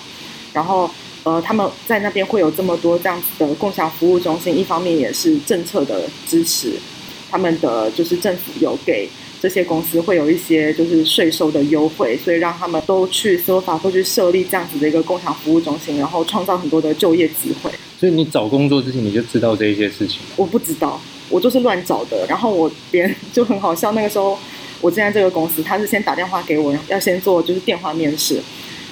[0.53, 0.91] 然后。
[1.27, 6.75] 呃，他们在那边会有这么多这样子的共享服务中心，一方面也是政策的支持，
[7.29, 9.09] 他们的就是政府有给
[9.43, 17.73] 这些公司会有一些就是税收的优惠，所以让他们都去斯洛伐克去设立这样子的一个共享服务中心，然后创造很多的就业机会。
[17.99, 20.21] 所以你找工作之前你就知道这一些事情？
[20.37, 22.27] 我不知道，我就是乱找的。
[22.29, 24.39] 然后我别人就很好笑，那个时候
[24.81, 28.41] 我现在这个公司，他是先打电话给我，要先做就是电话面试。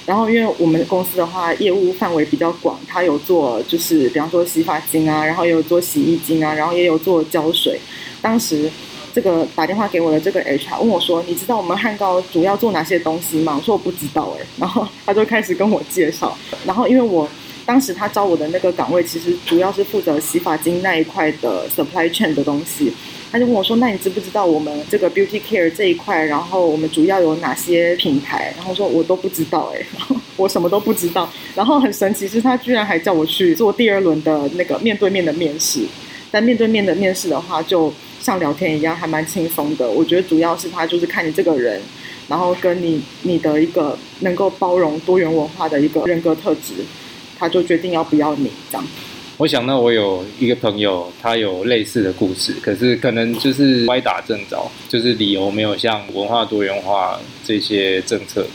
[0.07, 7.81] 然后，因为我们公司的话，业务范围比较广，他有做就是，比方说洗发精啊，然后也有做洗衣精啊，然后也有做胶水。
[8.21, 8.71] 当时
[9.15, 16.37] 这个打电话给我的这个 HR 问我说：“你知道我们汉高主要做哪些东西吗？”我说：“我不知道。”哎，然后他就开始跟我介绍。
[16.67, 17.27] 然后因为我
[17.67, 22.93] 当时他招我的那个岗位，其实主要是负责洗发精那一块的 supply chain 的东西。
[23.33, 26.25] 他就问我说：“那你知不知道我们这个 beauty care 这一块？
[26.25, 29.85] 然后我们主要有哪些品牌？”然后说：“我都不知道。”哎，
[30.37, 31.29] 我什么都不知道。
[31.57, 35.81] 然后很神奇是，他居然还叫我去做第二轮的那个面对面的面试。
[36.31, 39.91] 但面对面的面试的话，就像聊天一样，还蛮轻松的。
[39.91, 41.81] 我觉得主要是他就是看你这个人，
[42.29, 46.75] 然后跟你你的一个能够包容多元文化的一个人格特质，
[47.39, 48.87] 他就决定要不要你这样。
[49.37, 58.47] 我想到我有一个朋友，他有类似的故事，可是可能就是歪打正着，就是理由没有像文化多元化这些政策。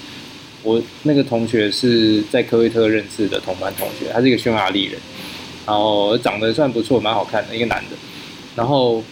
[0.64, 5.00] 我那个同学是在科威特认识的同班同学，他是一个匈牙利人，
[5.66, 7.96] 然后长得算不错，蛮好看的一个男的。
[8.56, 9.04] 然后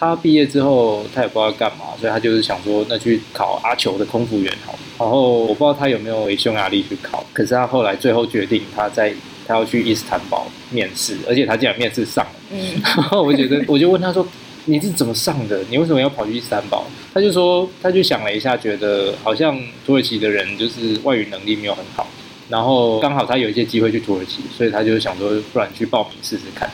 [0.00, 4.76] 他毕业之后，他也不知道干嘛，所以他就是想说，那去考阿球的空服员好。
[4.98, 9.14] 然后我不知道他有没有回匈牙利去考，可是他后来最后决定他在。
[9.46, 12.30] 他要去伊斯坦堡面试，而且他竟然面试上了。
[12.52, 14.24] 嗯， 然后我觉得，我就问他说
[14.66, 15.60] ：“你是怎么上的？
[15.68, 22.06] 你为什么要跑去伊斯坦堡？”他就说：“他就想了一下，觉得好像土耳其的人就是外语能力没有很好，
[22.48, 26.70] 然后刚好他有一些机会去土耳其，所以他就想说，不然去报名试试看。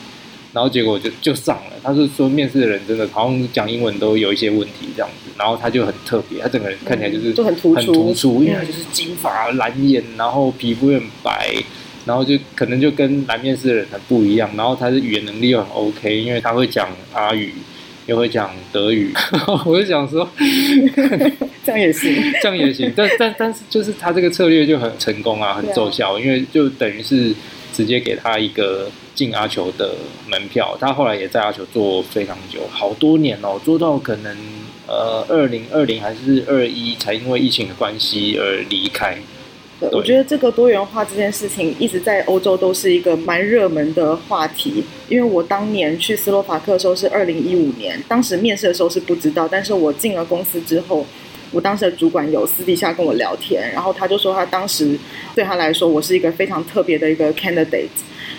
[0.56, 1.72] 然后结果就就上了。
[1.82, 11.54] 他是说面试的人真的好像讲英文都有一些问题这样子，然后他就很特别，他整个人看起来就是就很突出，很突出，因为他就是金发蓝眼，然后皮肤又很白。”
[12.06, 17.52] 然后就可能就跟来面试的人很不一样，然后他的语言能力又很 OK，因为他会讲阿语，
[18.06, 19.12] 又会讲德语。
[19.66, 20.30] 我就想说，
[21.66, 22.92] 这样也行， 这样也行。
[22.94, 27.34] 但但但是就是他这个策略就很成功啊，很奏效，因为就等于是
[27.76, 29.94] 直接给他一个进阿球的
[30.26, 30.74] 门票。
[30.80, 34.34] 他后来也在阿球做非常久，好多年哦，做到可能
[34.86, 39.18] 呃二零二零还是二一才因为疫情的关系而离开。
[39.78, 44.82] 对，我觉得这个多元化这件事情一直在欧洲都是一个蛮热门的话题。
[45.10, 51.04] 因为我当年去斯洛伐克的时候是二零一五年，当时面试的时候是不知道，但是我进了公司之后，
[51.52, 54.98] 我当时的主管有私底下跟我聊天，然后他就说他当时
[55.34, 57.88] 对他来说我是一个非常特别的一个 candidate。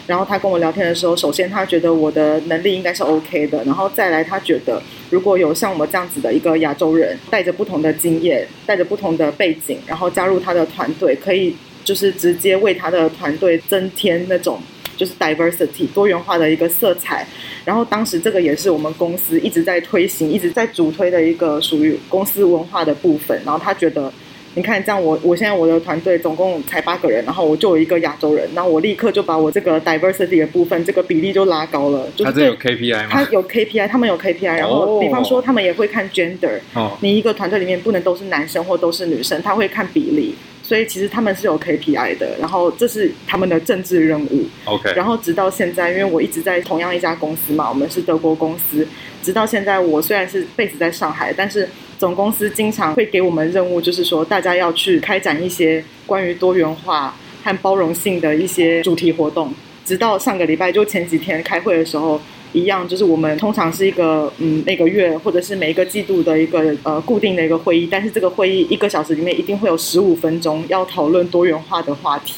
[0.06, 14.62] 然后他跟我聊天的时候，首先他觉得我的能力应该是 OK 的，然后再来他觉得如果有像我这样子的一个亚洲人，带着不同的经验，带着不同的背景，然后加入他的团队，可以就是直接为他的团队增添那种
[14.98, 17.26] 就是 diversity 多元化的一个色彩。
[17.64, 23.40] 然后当时这个也是我们公司一直在推行、一直在主推的一个属于公司文化的部分。
[23.46, 24.12] 然后他觉得。
[24.56, 32.08] 你看，这样我我现在我的团队总共才八个人，然后我就有一个亚洲人，然后我立刻就把我这个 diversity 的部分这个比例就拉高了。
[32.16, 33.10] 就是、他这有 KPI 吗？
[33.12, 40.34] 他有 KPI，他们有 KPI，然后比方说他们也会看 gender，、哦、你一个团队里面不能都是男生或都是女生，他会看比例，
[40.68, 44.46] 所以其实他们是有 KPI 的，然后这是他们的政治任务。
[44.66, 48.86] OK，然后直到现在，因为我一直在同样一家公司嘛，我们是德国公司，
[49.24, 51.70] 直到现在我虽然是 base 在上海，但是。
[52.00, 59.52] 总公司经常会给我们任务，就是说大家要去开展一些关于多元化和包容性的一些主题活动。
[59.84, 62.22] 直到上个礼拜，就前几天开会的时候，
[62.58, 72.36] 一样就是我们通常是一个嗯每个月或者是每一个季度的一个呃固定的一个会议，但是这个会议一个小时里面一定会有十五分钟要讨论多元化的话题。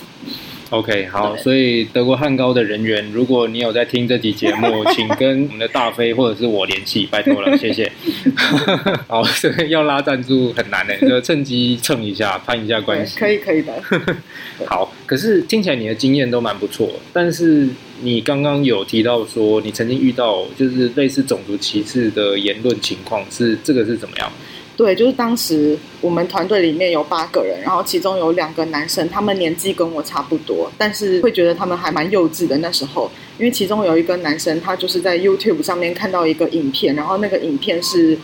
[0.72, 7.92] OK，好，所以德国汉高的人员，如果你有在听这集节目， 请跟我们的大飞或者是我联系，拜托了，谢谢。
[9.08, 13.18] 好，这个要拉赞助很难的，就趁机蹭一下，攀一下关系。
[13.18, 13.74] 可以，可以的。
[14.68, 17.68] 好，可是听起来你的经验都蛮不错，但是
[18.02, 24.32] 你刚刚有提到说你曾经遇到就是类似种族歧视的言论情况，是这个是怎么样？
[24.80, 32.58] 对，就是当时我们团队里面有八个人，然后其中有两个男生，他们年纪跟我差不多，但是会觉得他们还蛮幼稚的。
[32.60, 38.18] 那时候，因为其中有一个男生，他就是在 YouTube 上面看到一个影片，然后那个影片是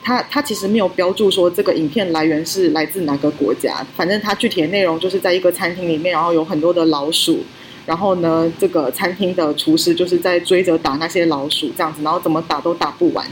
[0.00, 7.40] 他他其实没有标注说这个影片来源是来自哪个国家，反正他具体的内容就是在一个餐厅里面，然后有很多的老鼠，
[7.84, 13.26] 然后呢，这个餐厅的厨师就是在追着打那些老鼠，这样子，然后怎么打都打不完。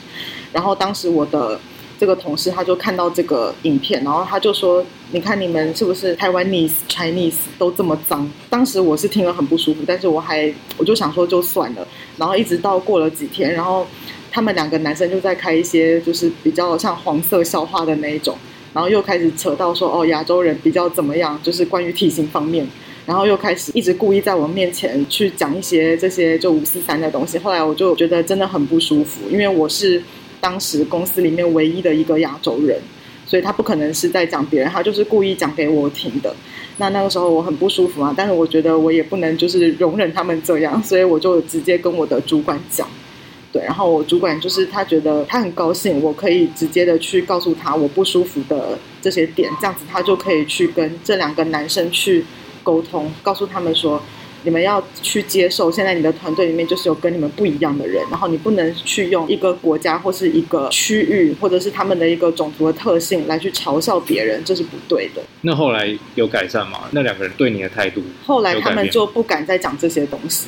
[0.53, 1.61] 然后当时我的。
[1.99, 11.87] 这个同事他就看到这个影片，然后他就说：“你看你们是不是台湾 Chinese Chinese 都这么脏？”当时我是听了很不舒服，但是我还我就想说就算了。
[12.17, 13.85] 然后一直到过了几天，然后
[14.31, 18.39] 他们两个男生就在开一些就是比较像黄色笑话的那一种，
[18.73, 22.65] 然后又开始扯到说：“哦，亚洲人比较怎么样？”就是关于体型方面，
[23.07, 27.39] 然后又开始一直故意在我面前去讲一些这些就五四三的东西。
[27.39, 30.01] 后来我就觉得真的很不舒服，因为我是。
[30.41, 32.81] 当时公司里面唯一的一个亚洲人，
[33.27, 36.35] 所以他不可能是在讲别人，他就是故意讲给我听的。
[36.79, 42.89] 那那个时候我很不舒服啊，但是我觉得我也不能就是容忍他们这样，所以我就直接跟我的主管讲。
[43.53, 52.25] 对，然后我主管就是他觉得他很高兴，我可以直接的去告诉他我不舒服的这些点，这样子他就可以去跟这两个男生去
[52.63, 54.03] 沟通，告诉他们说。
[54.45, 65.23] 你们要去接受，现在你的团队里面就是有跟你们不一样的人，然后你不能去用一个国家或是一个区域，或者是他们的一个种族的特性来去嘲笑别人，这是不对的。
[65.43, 66.81] 那后来有改善吗？
[66.93, 68.03] 那两个人对你的态度？
[68.25, 70.47] 后来他们就不敢再讲这些东西。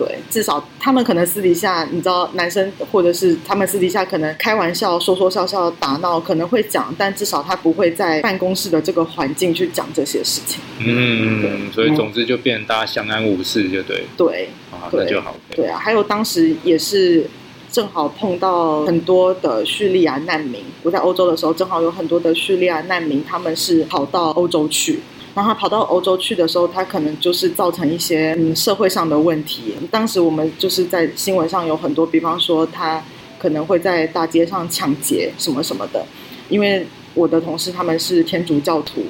[0.00, 10.58] 对，至少他们可能私底下，你知道，男生或者是他们私底下可能开玩笑、说说笑笑、打闹，可能会讲，但至少他不会在办公室的这个环境去讲这些事情。
[10.78, 14.04] 嗯，所以总之就变成大家相安无事，就对。
[14.16, 15.36] 对，啊，那就好。
[15.54, 17.28] 对啊，还有当时也是
[17.70, 25.00] 正好碰到很多的叙利亚难民，我在欧洲的时候，正好有很多的叙利亚难民，他们是跑到欧洲去。
[25.40, 29.74] 然后他跑到欧洲去的时候，他可能就是造成一些嗯社会上的问题。
[29.90, 33.02] 当时我们就是在新闻上有很多，比方说他
[33.38, 36.04] 可能会在大街上抢劫什么什么的，
[36.50, 39.00] 因为我的同事他们是天主教徒。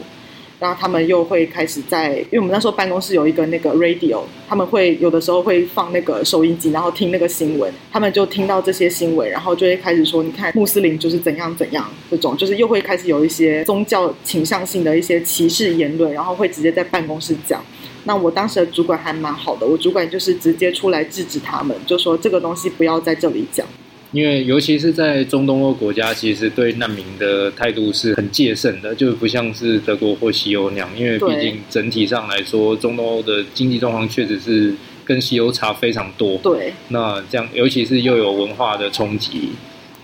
[0.61, 17.65] 然后他们又会开始在，因为我们那时候办公室有一个那个 radio，他们会有的时候会放那个收音机，然后听那个新闻，他们就听到这些新闻，然后就会开始说，你看穆斯林就是怎样怎样，这种就是又会开始有一些宗教倾向性的一些歧视言论，然后会直接在办公室讲。
[18.05, 23.67] 那我当时的主管还蛮好的，我主管就是直接出来制止他们，就说这个东西不要在这里讲。
[24.13, 30.91] 因为尤其是在中东欧国家，其实对难民的态度是很戒慎的，就不像是德国或西欧那样。
[30.97, 36.37] 因为毕竟整体上来说，中东欧的经济状况确实是跟西欧差非常多。
[36.39, 39.51] 对，那这样，尤其是又有文化的冲击，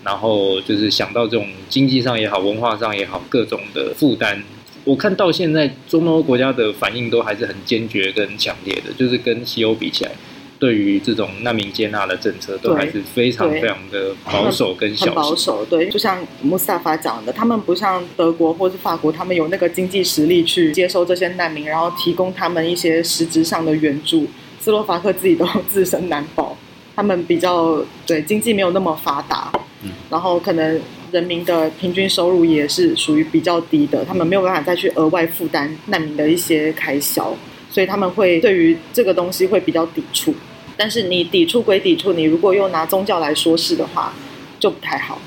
[0.05, 4.41] 然后就是想到这种经济上也好，文化上也好，各种的负担，
[4.85, 10.11] 我看到现在中东欧国家的反应都还是很坚决跟强烈的，就是跟西欧比起来。
[10.59, 15.13] 对于这种难民接纳的政策，都还是非常非常的保守跟小心。
[15.13, 24.25] 保守，对，就像穆斯塔法讲的，他们不像德国或是法国，他们有那个经济实力去接收这些难民，然后提供他们一些实质上的援助。
[24.59, 26.57] 斯洛伐克自己都自身难保，
[26.95, 29.51] 他们比较对经济没有那么发达，
[29.83, 30.81] 嗯，然后可能
[31.11, 37.33] 人民的平均收入也是属于比较低的，他们没有办法再去额外负担难民的一些开销。
[37.77, 40.33] 所以他们会对于这个东西会比较抵触。
[40.75, 44.11] 但是你抵触归抵触，你如果又拿宗教来说事的话，
[44.59, 45.21] 就不太好。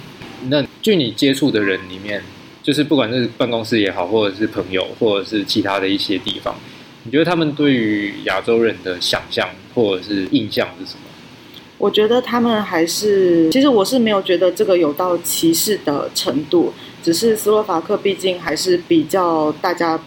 [0.48, 2.20] 那据你接触的人里面，
[2.60, 6.52] 就是不管是办公室也好，或者是朋友，或者是其他的一些地方，
[7.04, 11.02] 你觉得他们对于亚洲人的想象或者是印象是什么？
[11.78, 20.00] 我觉得他们还是，其实我是没有觉得这个有到歧视的程度，只是斯洛伐克毕竟还是比较大家。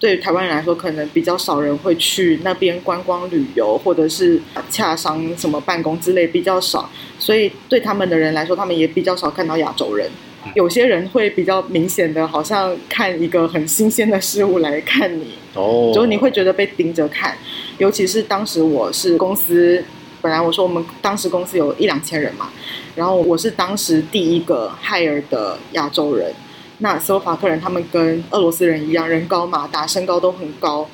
[0.00, 4.40] 对于台湾人来说，可能比较少人会去那边观光旅游，或者是
[4.70, 6.88] 洽商什么办公之类比较少，
[7.18, 10.08] 所以对他们的人来说，他们也比较少看到亚洲人。
[10.54, 17.36] 有些人会比较明显的，好像看一个很新鲜的事物来看你，哦，就你会觉得被盯着看。
[17.78, 19.84] 尤其是当时我是公司，
[20.22, 22.50] 本来我说我们当时公司有一两千人嘛，
[22.94, 26.32] 然后我是当时第一个 hire 的亚洲人。
[26.78, 30.88] 那斯洛伐克人他们跟俄罗斯人一样，人高马大，身高都很高，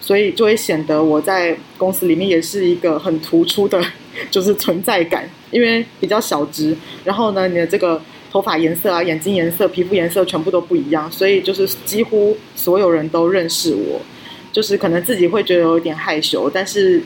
[0.00, 3.80] 所以就会显得我在公司里面也是一个很突出的，
[4.30, 14.00] 就是存在感，因为比较小只，然后呢，你的这个头发颜色啊、眼睛颜色、皮肤颜色全部都不一样，所以就是几乎所有人都认识我，
[14.52, 17.02] 就是可能自己会觉得有点害羞，但是。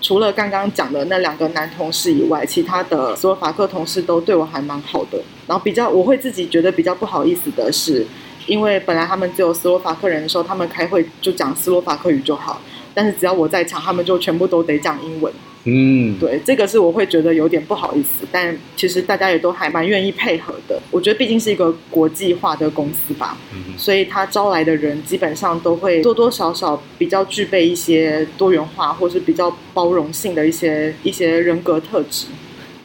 [0.00, 5.20] 除了刚刚讲的那两个男同事以外，其他的斯洛伐克同事都对我还蛮好的。
[5.46, 8.06] 然后比较我会自己觉得比较不好意思的是，
[8.46, 12.60] 因为本来他们只有斯洛伐克人的时候，他们开会就讲斯洛伐克语就好，
[12.94, 15.32] 但是只要我在场，他们就全部都得讲英文。
[15.64, 20.80] 嗯，对，这个是我会觉得有点不好意思，但其实大家也都还蛮愿意配合的。
[20.90, 32.28] 我觉得毕竟是一个国际化的公司吧，嗯，所以他招来的人基本上都会多多少少比较具备一些多元化或是比较包容性的一些一些人格特质。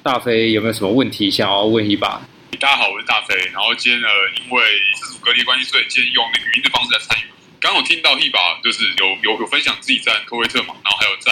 [0.02, 2.22] 大飞有没有什么问题想要问一把？
[2.60, 3.36] 大家好，我是大飞。
[3.54, 4.08] 然后今天呢，
[4.44, 4.64] 因为
[5.00, 7.32] 自主隔离关系，所以今天用那个语音的方式来参与。
[7.62, 11.32] 刚刚我听到 Heba 就是有有有分享自己在科威特嘛，然后还有在。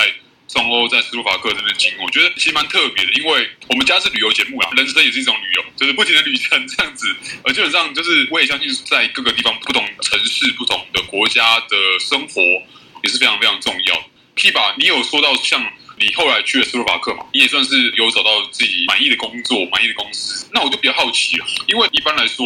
[0.52, 7.08] 中欧在斯洛伐克这边经历，我觉得其实蛮特别的，因为我们家是旅游节目啊，人生也是一种旅游，就是不停的旅程这样子。
[7.43, 12.41] 而基本上就是，我也相信在各个地方、不同城市、不同的国家的生活
[13.04, 13.95] 也是非常非常重要。
[14.36, 15.62] Heba，你有说到像
[15.97, 17.26] 你后来去了斯洛伐克嘛？
[17.34, 20.49] 你也算是有找到自己满意的工作、满意的公司。
[20.52, 22.45] 那我就比较好奇了，因为一般来说，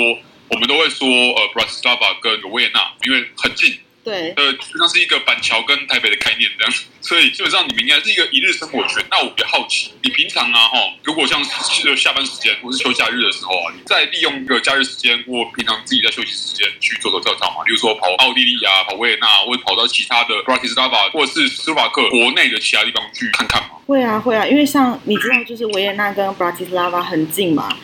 [0.49, 3.80] 我们都会说呃，布拉斯拉瓦跟维也纳，因为很近。
[4.06, 9.03] 对，呃，基本上是一个板桥跟台北的概念这样，所以基本上你们应该是一个一日生活圈。
[9.10, 17.64] 那我比较好奇，你平常啊，哈，如果像是下班时间或是休假日的时候啊，你在利用一个假日时间或平常自己在休息时间去走走跳跳嘛？
[17.66, 23.70] 比如说跑奥地利啊，跑维也纳，或者跑到其他的布拉提斯拉瓦或者是斯洛伐克国内的其他地方去看看嘛？
[23.88, 27.76] 会啊，会啊，因为像你知道，就是维也纳跟布拉提斯拉瓦很近嘛。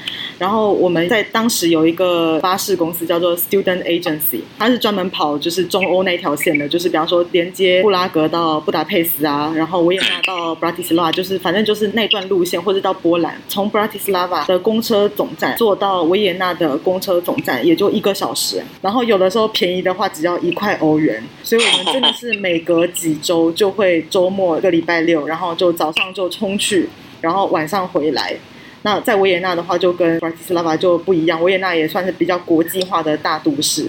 [0.41, 26.89] 然后我们在当时有一个巴士公司叫做 Student Agency，它是专门跑就是中欧那条线的，就是比方说连接布拉格到布达佩斯啊，然后维也纳到布拉提斯拉瓦，就是反正就是那段路线，或者到波兰，从布拉提斯拉瓦的公车总站坐到维也纳的公车总站也就一个小时，然后有的时候便宜的话只要一块欧元，所以我们真的是每隔几周就会周末一个礼拜六，然后就早上就冲去，
[27.21, 28.35] 然后晚上回来。
[28.83, 31.41] 那在维也纳的话，就跟布拉提斯拉瓦就不一样。
[31.43, 33.85] 维也纳也算是比较国际化的大都市，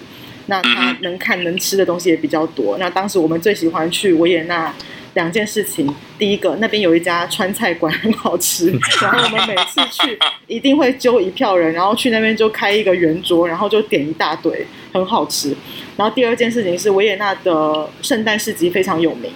[0.46, 2.76] 那它能看能吃的东西也比较多。
[2.78, 4.74] 那当时我们最喜欢去维也纳
[5.14, 5.88] 两件事情，
[6.18, 8.70] 第一个那边有一家川菜馆很好吃，
[9.00, 15.56] 然后我们每次去一定会揪一票人，然后去那边就开一个圆桌，然后就点一大堆，很好吃。
[15.96, 19.32] 然后第二件事情是维也纳的圣诞市集非常有名。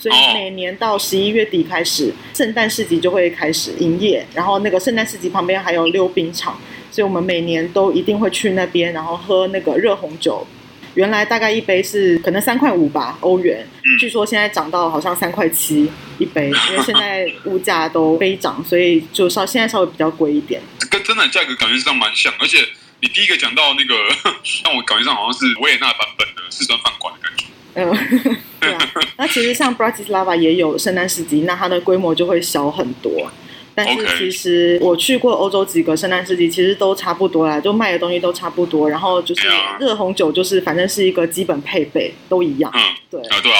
[0.00, 4.26] 所以每年到十一月底开始，圣诞市集就会开始营业。
[4.34, 6.58] 然后那个圣诞市集旁边还有溜冰场，
[6.90, 10.46] 所以我们每年都一定会去那边，然后喝那个热红酒。
[10.94, 13.64] 原来大概一杯是可能三块五吧欧元，
[14.00, 15.88] 据说现在涨到好像三块七
[16.18, 20.60] 一杯，因为现在物价都飞涨，所以就稍现在稍微比较贵一点。
[20.90, 22.58] 跟真的价格感觉上蛮像，而且
[23.00, 23.94] 你第一个讲到那个，
[24.64, 27.44] 让我感觉上好像是维也纳版本的四川饭馆的感觉。
[27.74, 28.36] 嗯。
[28.60, 33.30] 对啊， 那其实像布拉提斯拉瓦也有圣诞市集，那它的规模就会小很多。
[33.74, 38.90] 但是其实我去过欧洲几个圣诞市集，其实都差不多啦，就卖的东西都差不多。
[38.90, 39.48] 然后就是
[39.78, 42.70] 热红酒，就是反正是一个基本配备，都一样。
[42.74, 43.58] 嗯，对啊，对啊。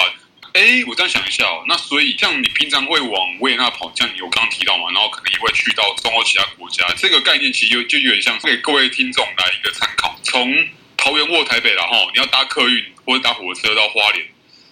[0.53, 10.19] 哎，我这样想一下哦，那所以像你平常会往维也纳跑，像你我刚刚提到嘛，然后可能也会去到中欧其他国家，这个概念其实就就有点像给各位听众来一个参考。
[10.25, 10.53] 从
[11.01, 14.25] 桃园或台北然后你要搭客运或者搭火车到花莲。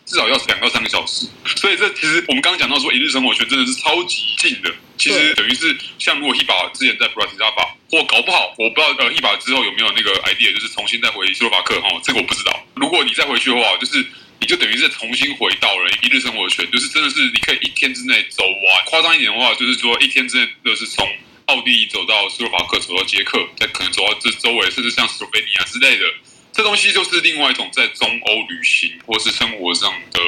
[0.09, 4.73] 至少要两到三个小时，所以这其实我们刚刚讲到说一日生活圈真的是超级近的。
[4.97, 12.59] 其实等于是像如果 Heba 之前在布拉提斯拉瓦，或搞不好我不知道呃 Heba 之后有没有那个 idea，就是重新再回斯洛伐克哈，这个我不知道。
[12.75, 14.03] 如果你再回去的话，就是
[14.41, 18.85] 你就等于是重新回到了一日生活圈，就是真的是你可以一天之内走完。
[18.87, 21.07] 夸张一点的话，就是说一天之内就是从
[21.49, 26.05] 奥地利走到斯洛伐克，走到捷克，再可能走到这周围，甚至像斯洛维尼亚之类的。
[26.53, 30.21] 这东西就是另外一种在中欧旅行或是生活上的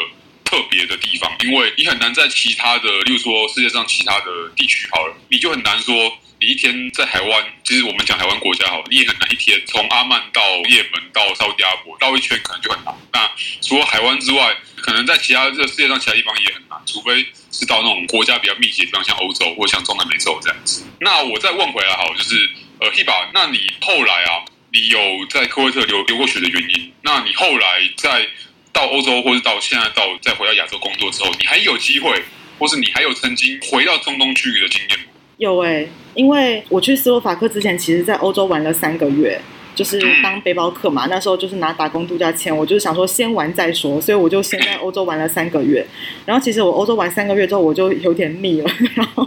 [0.44, 5.94] 特别的地方，因为你很难在其他的，例如说世界上其他的地区好了，你就很难说。
[6.40, 12.94] 你一天在台湾，其实我们讲台湾国家好，你也很难一天从阿曼到也门到沙特阿拉伯绕一圈，可能就很难。
[13.12, 13.30] 那
[13.60, 20.82] 除了海湾之外，可能在其他这个世界上其他地方也很难，除非是到那种国家比较密集的地方，像欧洲或像中南美洲这样子。
[21.00, 22.48] 那我再问回来好，就是
[22.80, 24.40] 呃，Heba，那你后来啊，
[24.72, 26.90] 你有在科威特留留过学的原因？
[27.02, 28.26] 那你后来在
[28.72, 32.24] 到欧洲，或是到现在到再回到亚洲工作之后，你还有机会，
[32.58, 35.04] 或是你还有曾经回到中东区域的经验吗？
[35.40, 39.40] 有诶、欸，因为我去斯洛伐克之前，其实在欧洲玩了三个月，
[39.74, 41.06] 就是当背包客嘛。
[41.08, 45.82] 那时候就是拿打工度假签，我就是想说先玩再说，所以我就先在欧洲玩了三个月。
[46.26, 48.70] 然后其实我欧洲玩三个月之后，我就有点腻了。
[48.94, 49.26] 然后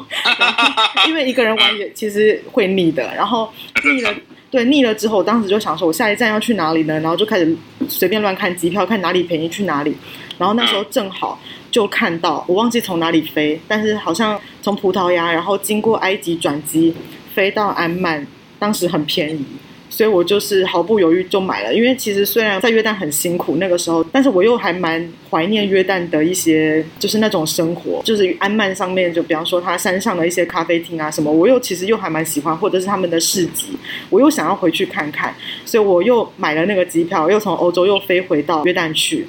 [1.10, 3.12] 因为一个人玩也其实会腻的。
[3.16, 3.52] 然后
[3.84, 4.14] 腻了，
[4.52, 6.94] 对，腻了之后，我当时就想说，我下一站要去哪里呢？
[7.00, 7.58] 然后就开始
[7.90, 9.98] 随便乱看机票，看哪里便宜去哪里。
[10.38, 11.40] 然后那时候正好。
[11.74, 16.94] 就看到我忘记从哪里飞，但是好像从葡萄牙，然后经过埃及转机
[17.34, 18.26] 飞到安曼，
[18.60, 19.44] 当时很便宜，
[19.90, 21.74] 所以我就是毫不犹豫就买了。
[21.74, 33.70] 因为其实虽然在约旦很辛苦那个时候，但是我又还蛮怀念约旦的一些就是那种生活，就是安曼上面就比方说它山上的一些咖啡厅啊什么，我又其实又还蛮喜欢，或者是他们的市集，
[34.12, 35.34] 我又想要回去看看，
[35.66, 39.26] 所以我又买了那个机票，又从欧洲又飞回到约旦去。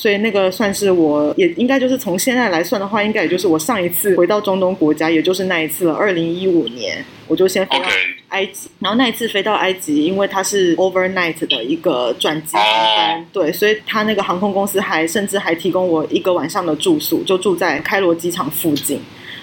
[0.00, 5.92] 所以那个算是我，也应该就是从现在来算的话，应该也就是我上一次回到中东国家，也就是那一次了。
[5.92, 7.84] 二零一五年，我就先飞到
[8.28, 8.70] 埃及，Okay.
[8.78, 12.64] 然后那一次飞到埃及，因为它是 overnight 的一个转机航
[12.96, 13.24] 班，Oh.
[13.30, 18.98] 对，所以他那个航空公司还甚至还提供我一个晚上的住宿，就住在开罗机场附近。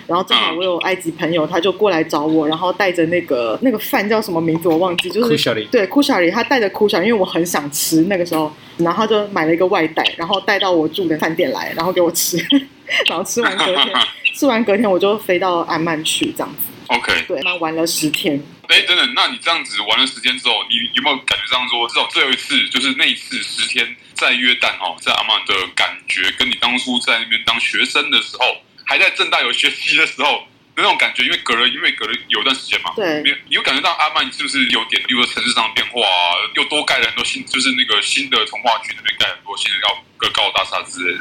[0.07, 12.37] 然后正好我有埃及朋友，他就过来找我，然后带着那个那个饭叫什么名字我忘记，就是对，库沙里，他带着库沙里，因为我很想吃那个时候，然后他就买了一个外带，然后带到我住的饭店来，然后给我吃，
[13.09, 13.93] 然后吃完隔天，
[14.33, 16.67] 吃完隔天我就飞到安曼去这样子。
[16.87, 18.41] OK，对，那玩了十天。
[18.67, 28.45] 哎，等等，那你这样子玩了十天之后，你有没有感觉上说，至少最后一次就是那一次十天在约旦哦，在阿曼的感觉，跟你当初在那边当学生的时候？
[28.87, 30.41] 还在正大有学习的时候，
[30.75, 41.19] 那种感觉，因为隔了，因为隔了有一段时间嘛，对，你有感觉到阿曼是不是有点，比如说城市上的变化啊，又多盖了很多新，就是那个新的从化区那边盖很多新的高高大厦之类的。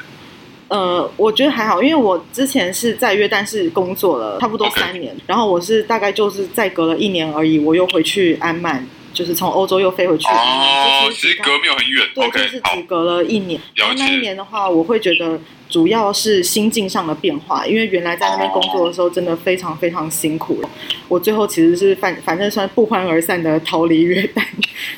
[0.68, 8.86] 呃，我觉得还好，因为我之前是在约旦市工作了差不多三年.然后我是大概就是再隔了一年而已，我又回去安曼，
[9.16, 10.28] 就是从欧洲又飞回去。
[10.28, 13.58] 哦，其实隔没有很远，对，okay, 就是只隔了一年。
[13.74, 15.40] 然后那一年的话，我会觉得。
[15.68, 20.62] 主要是心境上的变化，因为原来在那边工作的时候真的非常非常辛苦。
[21.08, 24.44] 我最后其实是反反正算不欢而散的逃离约旦，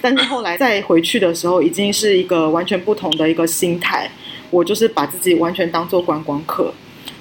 [0.02, 4.10] 但是后来再回去的时候，已经是一个完全不同的一个心态。
[4.50, 6.70] 我就是把自己完全当做观光客，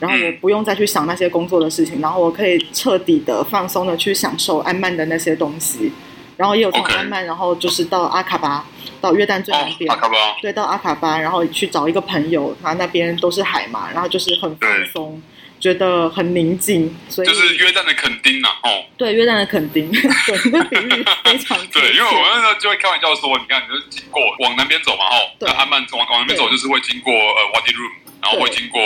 [0.01, 5.89] 然后我不用再去想那些工作的事情，然后我可以彻底的放松的去享受安曼的那些东西。
[6.37, 8.65] 然后也有从安曼，然后就是到阿卡巴。
[8.99, 15.21] 到约旦最南边，哦，对，到阿卡巴，然后去找一个朋友，他那边都是海嘛，然后就是很放松，
[15.59, 27.91] 觉得很宁静，所以就是约旦的垦丁呐，哦，对，约旦的垦丁， 对，那比喻非常对，因为我那时候就会开玩笑说，你看，你就是经过往南边走嘛，哦，那安曼往往南边走就是会经过呃 Wadi Rum。
[28.19, 28.81] 然后会经过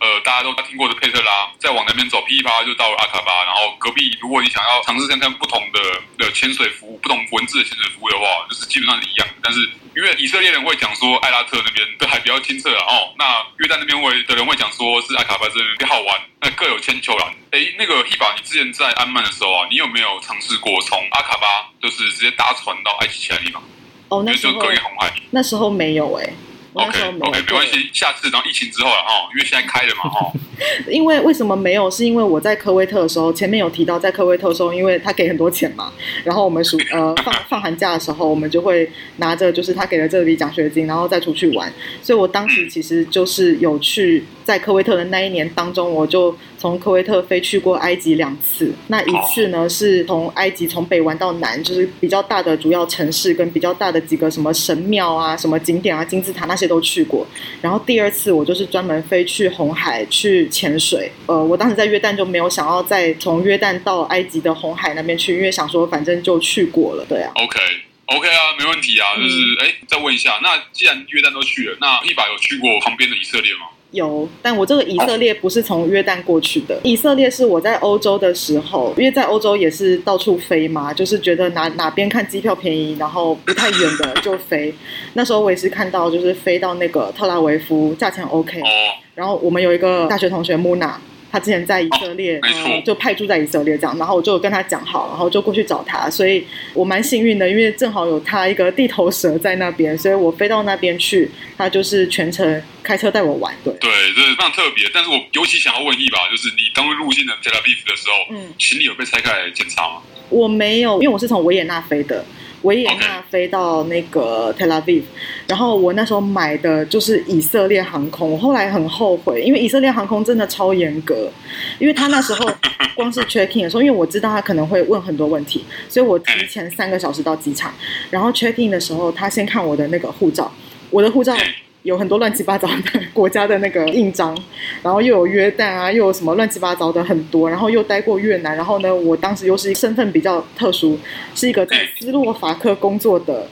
[0.00, 3.44] 呃大家都听过的佩特拉，再往南边走噼里啪啦就到了阿卡巴。
[3.44, 5.80] 然后隔壁，如果你想要尝试看看不同的
[6.18, 9.28] 的潜水服务、不同文字的潜水服务的话，就是基本上是一样。
[9.42, 9.60] 但是
[9.94, 17.30] 因为以色列人会讲说艾拉特那边的海比较清澈啊，哦，那约旦那边会的人会讲说是阿卡巴这边比较好玩，那各有千秋啦。
[17.50, 23.62] 哎，那个 Heba，你之前在安曼的时候啊，你有没有尝试过从阿卡巴就是直接搭船到埃及其他地方？
[24.08, 26.32] 哦，那时候隔一红海，那时候没有哎、欸。
[26.72, 30.32] OK OK，没关系，下次然后疫情之后了哦，因为现在开了嘛哦。
[30.88, 31.90] 因为为什么没有？
[31.90, 35.92] 是因为我在科威特的时候，前面有提到，在科威特的时候，因为他给很多钱嘛，
[36.22, 41.72] 然后我们暑呃放放寒假的时候，我们就会拿着就是他给的这笔奖学金，然后再出去玩。
[42.02, 48.72] 所以我当时其实就是有去在科威特的那一年当中，我就从科威特飞去过埃及两次。
[48.86, 57.26] 那一次呢是从埃及从北玩到南，就是比较大的主要城市跟比较大的几个什么神庙啊、什么景点啊、金字塔那些都去过。
[57.62, 60.48] 然后第二次我就是专门飞去红海去。
[60.50, 67.32] 潜水，呃，我当时在约旦就没有想要再从约旦到埃及的红海那边去，因为想说反正就去过了，对啊。
[67.36, 67.58] OK
[68.04, 69.16] OK 啊，没问题啊。
[69.16, 73.70] 就是哎、嗯，再问一下，那既然约旦都去了，那 Heba 有去过旁边的以色列吗？
[73.92, 76.74] 有，但我这个以色列不是从约旦过去的。
[76.76, 84.72] 哦、以色列是我在欧洲的时候，因为在欧洲也是到处飞嘛，就是觉得哪哪边看机票便宜，然后不太远的就飞。
[85.14, 88.60] 那时候我也是看到，就是飞到那个特拉维夫，价钱 OK。
[88.60, 88.66] 哦。
[89.14, 91.00] 然后我们有一个大学同学木娜。
[91.30, 92.40] 他之前在以色列，
[92.84, 104.84] 就派驻在以色列这样，然后我就跟他讲好，然后就过去找他，所以我蛮幸运的，因为正好有他一个地头蛇在那边，所以我飞到那边去，他就是全程开车带我玩，对，对，非常特别。
[104.92, 110.02] 但是我尤其想要问一把，就是你当入入境的 Tel Aviv 的时候，嗯，行李有被拆开来检查吗？
[110.28, 112.24] 我没有，因为我是从维也纳飞的。
[112.62, 115.02] 维也纳飞到那个 Tel Aviv，
[115.46, 121.30] 然后我那时候买的就是以色列航空，我后来很后悔，因为以色列航空真的超严格，
[121.78, 122.50] 因为他那时候
[122.94, 127.72] 光是 checking 的时候，因为我知道他可能会问很多问题，所以我提前三个小时到机场，
[128.10, 130.52] 然后 checking 的时候，他先看我的那个护照，
[130.90, 131.34] 我的护照。
[131.82, 134.36] 有很多乱七八糟的国家的那个印章，
[134.82, 140.98] 然后又有约旦啊，又有什么乱七八糟的很多，然后又待过越南，然后呢，我当时又是身份比较特殊，
[141.34, 143.46] 是一个在斯洛伐克工作的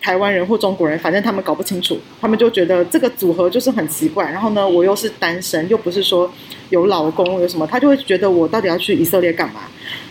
[0.00, 4.24] 台湾人或中国人，反正他们搞不清楚，他们就觉得这个组合就是很奇怪。
[4.30, 6.32] 然后呢，我又是单身，又不是说
[6.70, 9.60] 有老公有什么，他就会觉得我到底要去以色列干嘛？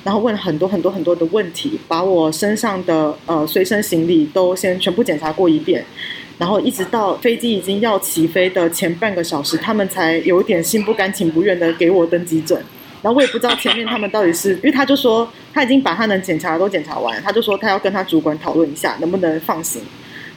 [0.03, 5.83] 然后问很多很多很多的问题，把我身上的呃随身行李都先全部检查过一遍。
[6.37, 12.57] 然后一直到飞机已经要起飞的前半个小时，他们才有点心不甘情不愿的给我登机证。
[13.01, 19.81] 然后我也不知道前面他们到底是，因为他就说他已经把他能检查的都检查完，他就说他要跟他主管讨论一下能不能放行，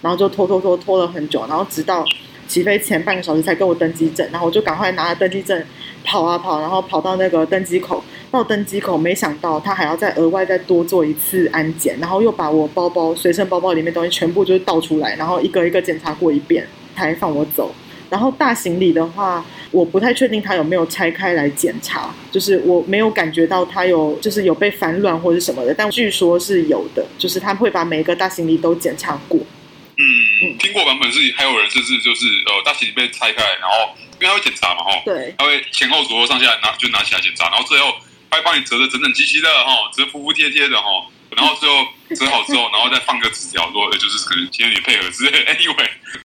[0.02, 2.04] 然后就拖拖拖拖了很久，然后直到
[2.46, 4.28] 起飞前半个小时才给我登机证。
[4.30, 5.60] 然后我就赶快拿着登机证
[6.04, 8.04] 跑啊跑，然后跑到那个登机口。
[8.30, 17.74] 到登机口，没想到他还要再额外再多做一次安检，然后又把我包包、随身包包里面东西全部就是倒出来，然后一个一个检查过一遍，才放我走。
[18.10, 29.38] 然后大行李的话，我不太确定他有没有拆开来检查，就是我没有感觉到他有就是有被反乱或者什么的，但据说是有的，就是他会把每一个大行李都检查过。
[29.38, 30.02] 嗯，
[30.42, 37.86] 嗯听过版本是还有人甚至就是呃大行李被拆开，然后因为他会检查嘛，哈，对，他会前后左右上下拿就拿起来检查，然后最后。
[38.30, 40.88] 还帮你折的整整齐齐的哈，折服服帖帖的哈，
[41.30, 45.44] 然后最后折好之后，然后再放个纸条说， 就是可能今天你配合之类。
[45.52, 45.90] Anyway，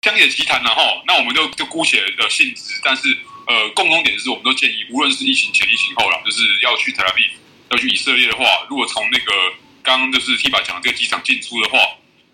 [0.02, 3.16] 乡野奇谈然后，那我们就就姑且的性质，但是
[3.46, 9.32] 呃，共同点是我们都建议，无论是疫情前、疫情后啦，就是要去特拉维夫，要去以色列的话，如果从那个
[9.82, 11.78] 刚刚就是 Heba 讲的这个机场进出的话，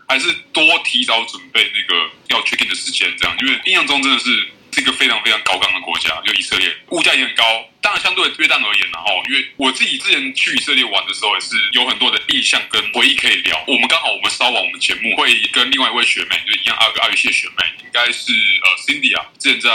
[0.08, 4.50] 还是多提早准备那个要 check in 的时间，这样，因为印象中真的是。
[4.72, 7.44] 是一个非常非常高刚的国家，就以色列，物价也很高。
[7.80, 13.62] 当然，相对约旦而言然后，因为我自己之前去以色列玩的时候，也是有很多的印象跟回忆可以聊。
[13.68, 19.70] 我们刚好，我们稍晚我们节目会跟另外一位学妹，就一样阿个阿语系学妹，应该是呃 Cindy 啊，之前在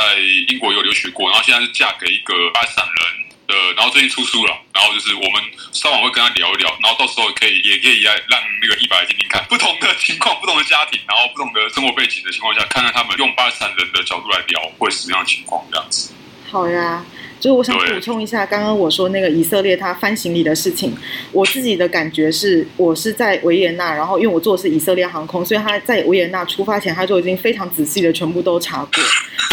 [0.50, 3.31] 英国有留学过，然后现在是嫁给一个巴基斯坦人。
[3.52, 5.44] 呃，然后最近出书了，然后就是我们
[5.74, 16.14] 稍晚会跟他聊一聊，然后到时候可以也可以来让那个 Heba 来听听看不同的情况、不同的家庭，然后不同的生活背景的情况下，看看他们用巴勒人的角度来聊会是什么样的情况这样子。
[16.50, 17.06] 好呀，
[17.40, 20.96] 就是我想补充一下刚刚我说那个以色列他翻行李的事情，
[21.34, 29.04] 我自己的感觉是，我是在维也纳，然后因为我坐的是以色列航空，所以他在维也纳出发前他就已经非常仔细的全部都查过，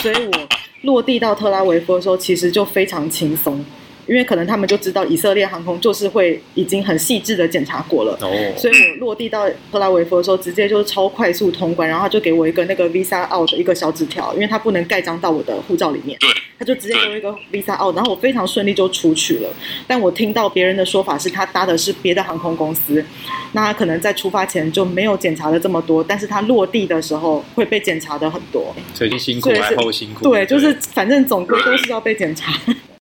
[0.02, 0.48] 所以我
[0.82, 3.64] 落地到特拉维夫的时候，其实就非常轻松。
[4.08, 8.32] 因为可能他们就知道以色列航空就是会已经很细致的检查过了，oh.
[8.56, 16.18] 所以我落地到特拉维夫的时候，直接就是超快速通关，然后他就给我一个那个 Visa Out 的一个小纸条，因为他不能盖章到我的护照里面，
[16.58, 19.50] 他就直接给我一个 Visa Out，然后我非常顺利就出去了。
[19.86, 23.04] 但我听到别人的说法是他搭的是别的航空公司，
[23.52, 32.52] 那他可能在出发前就没有检查的这么多，但是他落地的时候会被检查的很多，所以辛苦还后辛苦，对，就是反正总归都是要被检查。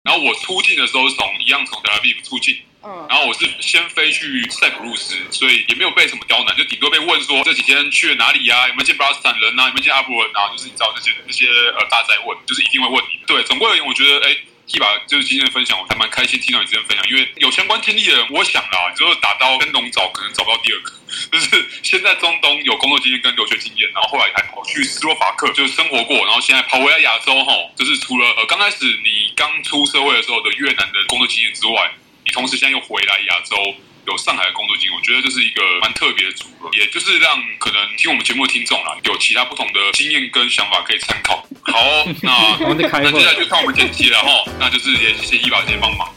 [0.02, 8.68] 然后我出境的时候是从一样从德拉维夫出境，嗯，然后我是先飞去塞浦路斯，所以也没有被什么刁难，就顶多被问说这几天去了哪里呀、啊？
[8.68, 9.68] 有没有见巴勒斯坦人啊？
[9.68, 10.50] 有没有见阿伯文啊？
[10.50, 11.46] 就是你知道这些这些
[11.78, 13.18] 呃大灾问，就是一定会问你。
[13.26, 14.36] 对，总归而言，我觉得哎。
[14.72, 20.92] 一把就是今天的分享，我还蛮开心听到你今天分享，因为有相关经历的人，我想啦，就是打到跟龙找，可能找不到第二个，
[21.30, 31.92] 就是现在中东有工作经验跟留学经验，然后后来还跑去斯洛伐克就是生活过，然后现在跑回来亚洲哈，就是除了呃刚开始你刚出社会的时候的越南的工作经验之外，
[32.24, 33.56] 你同时现在又回来亚洲。
[34.06, 41.46] 有上海的工作经验，我觉得这是一个蛮特别的组合，也就是让可能听我们节目的听众啦，有其他不同的经验跟想法可以参考。
[41.62, 41.78] 好，
[42.22, 44.28] 那 那接下来就看我们剪辑了哈，
[44.58, 46.08] 那就是也谢谢 Heba 姐帮忙。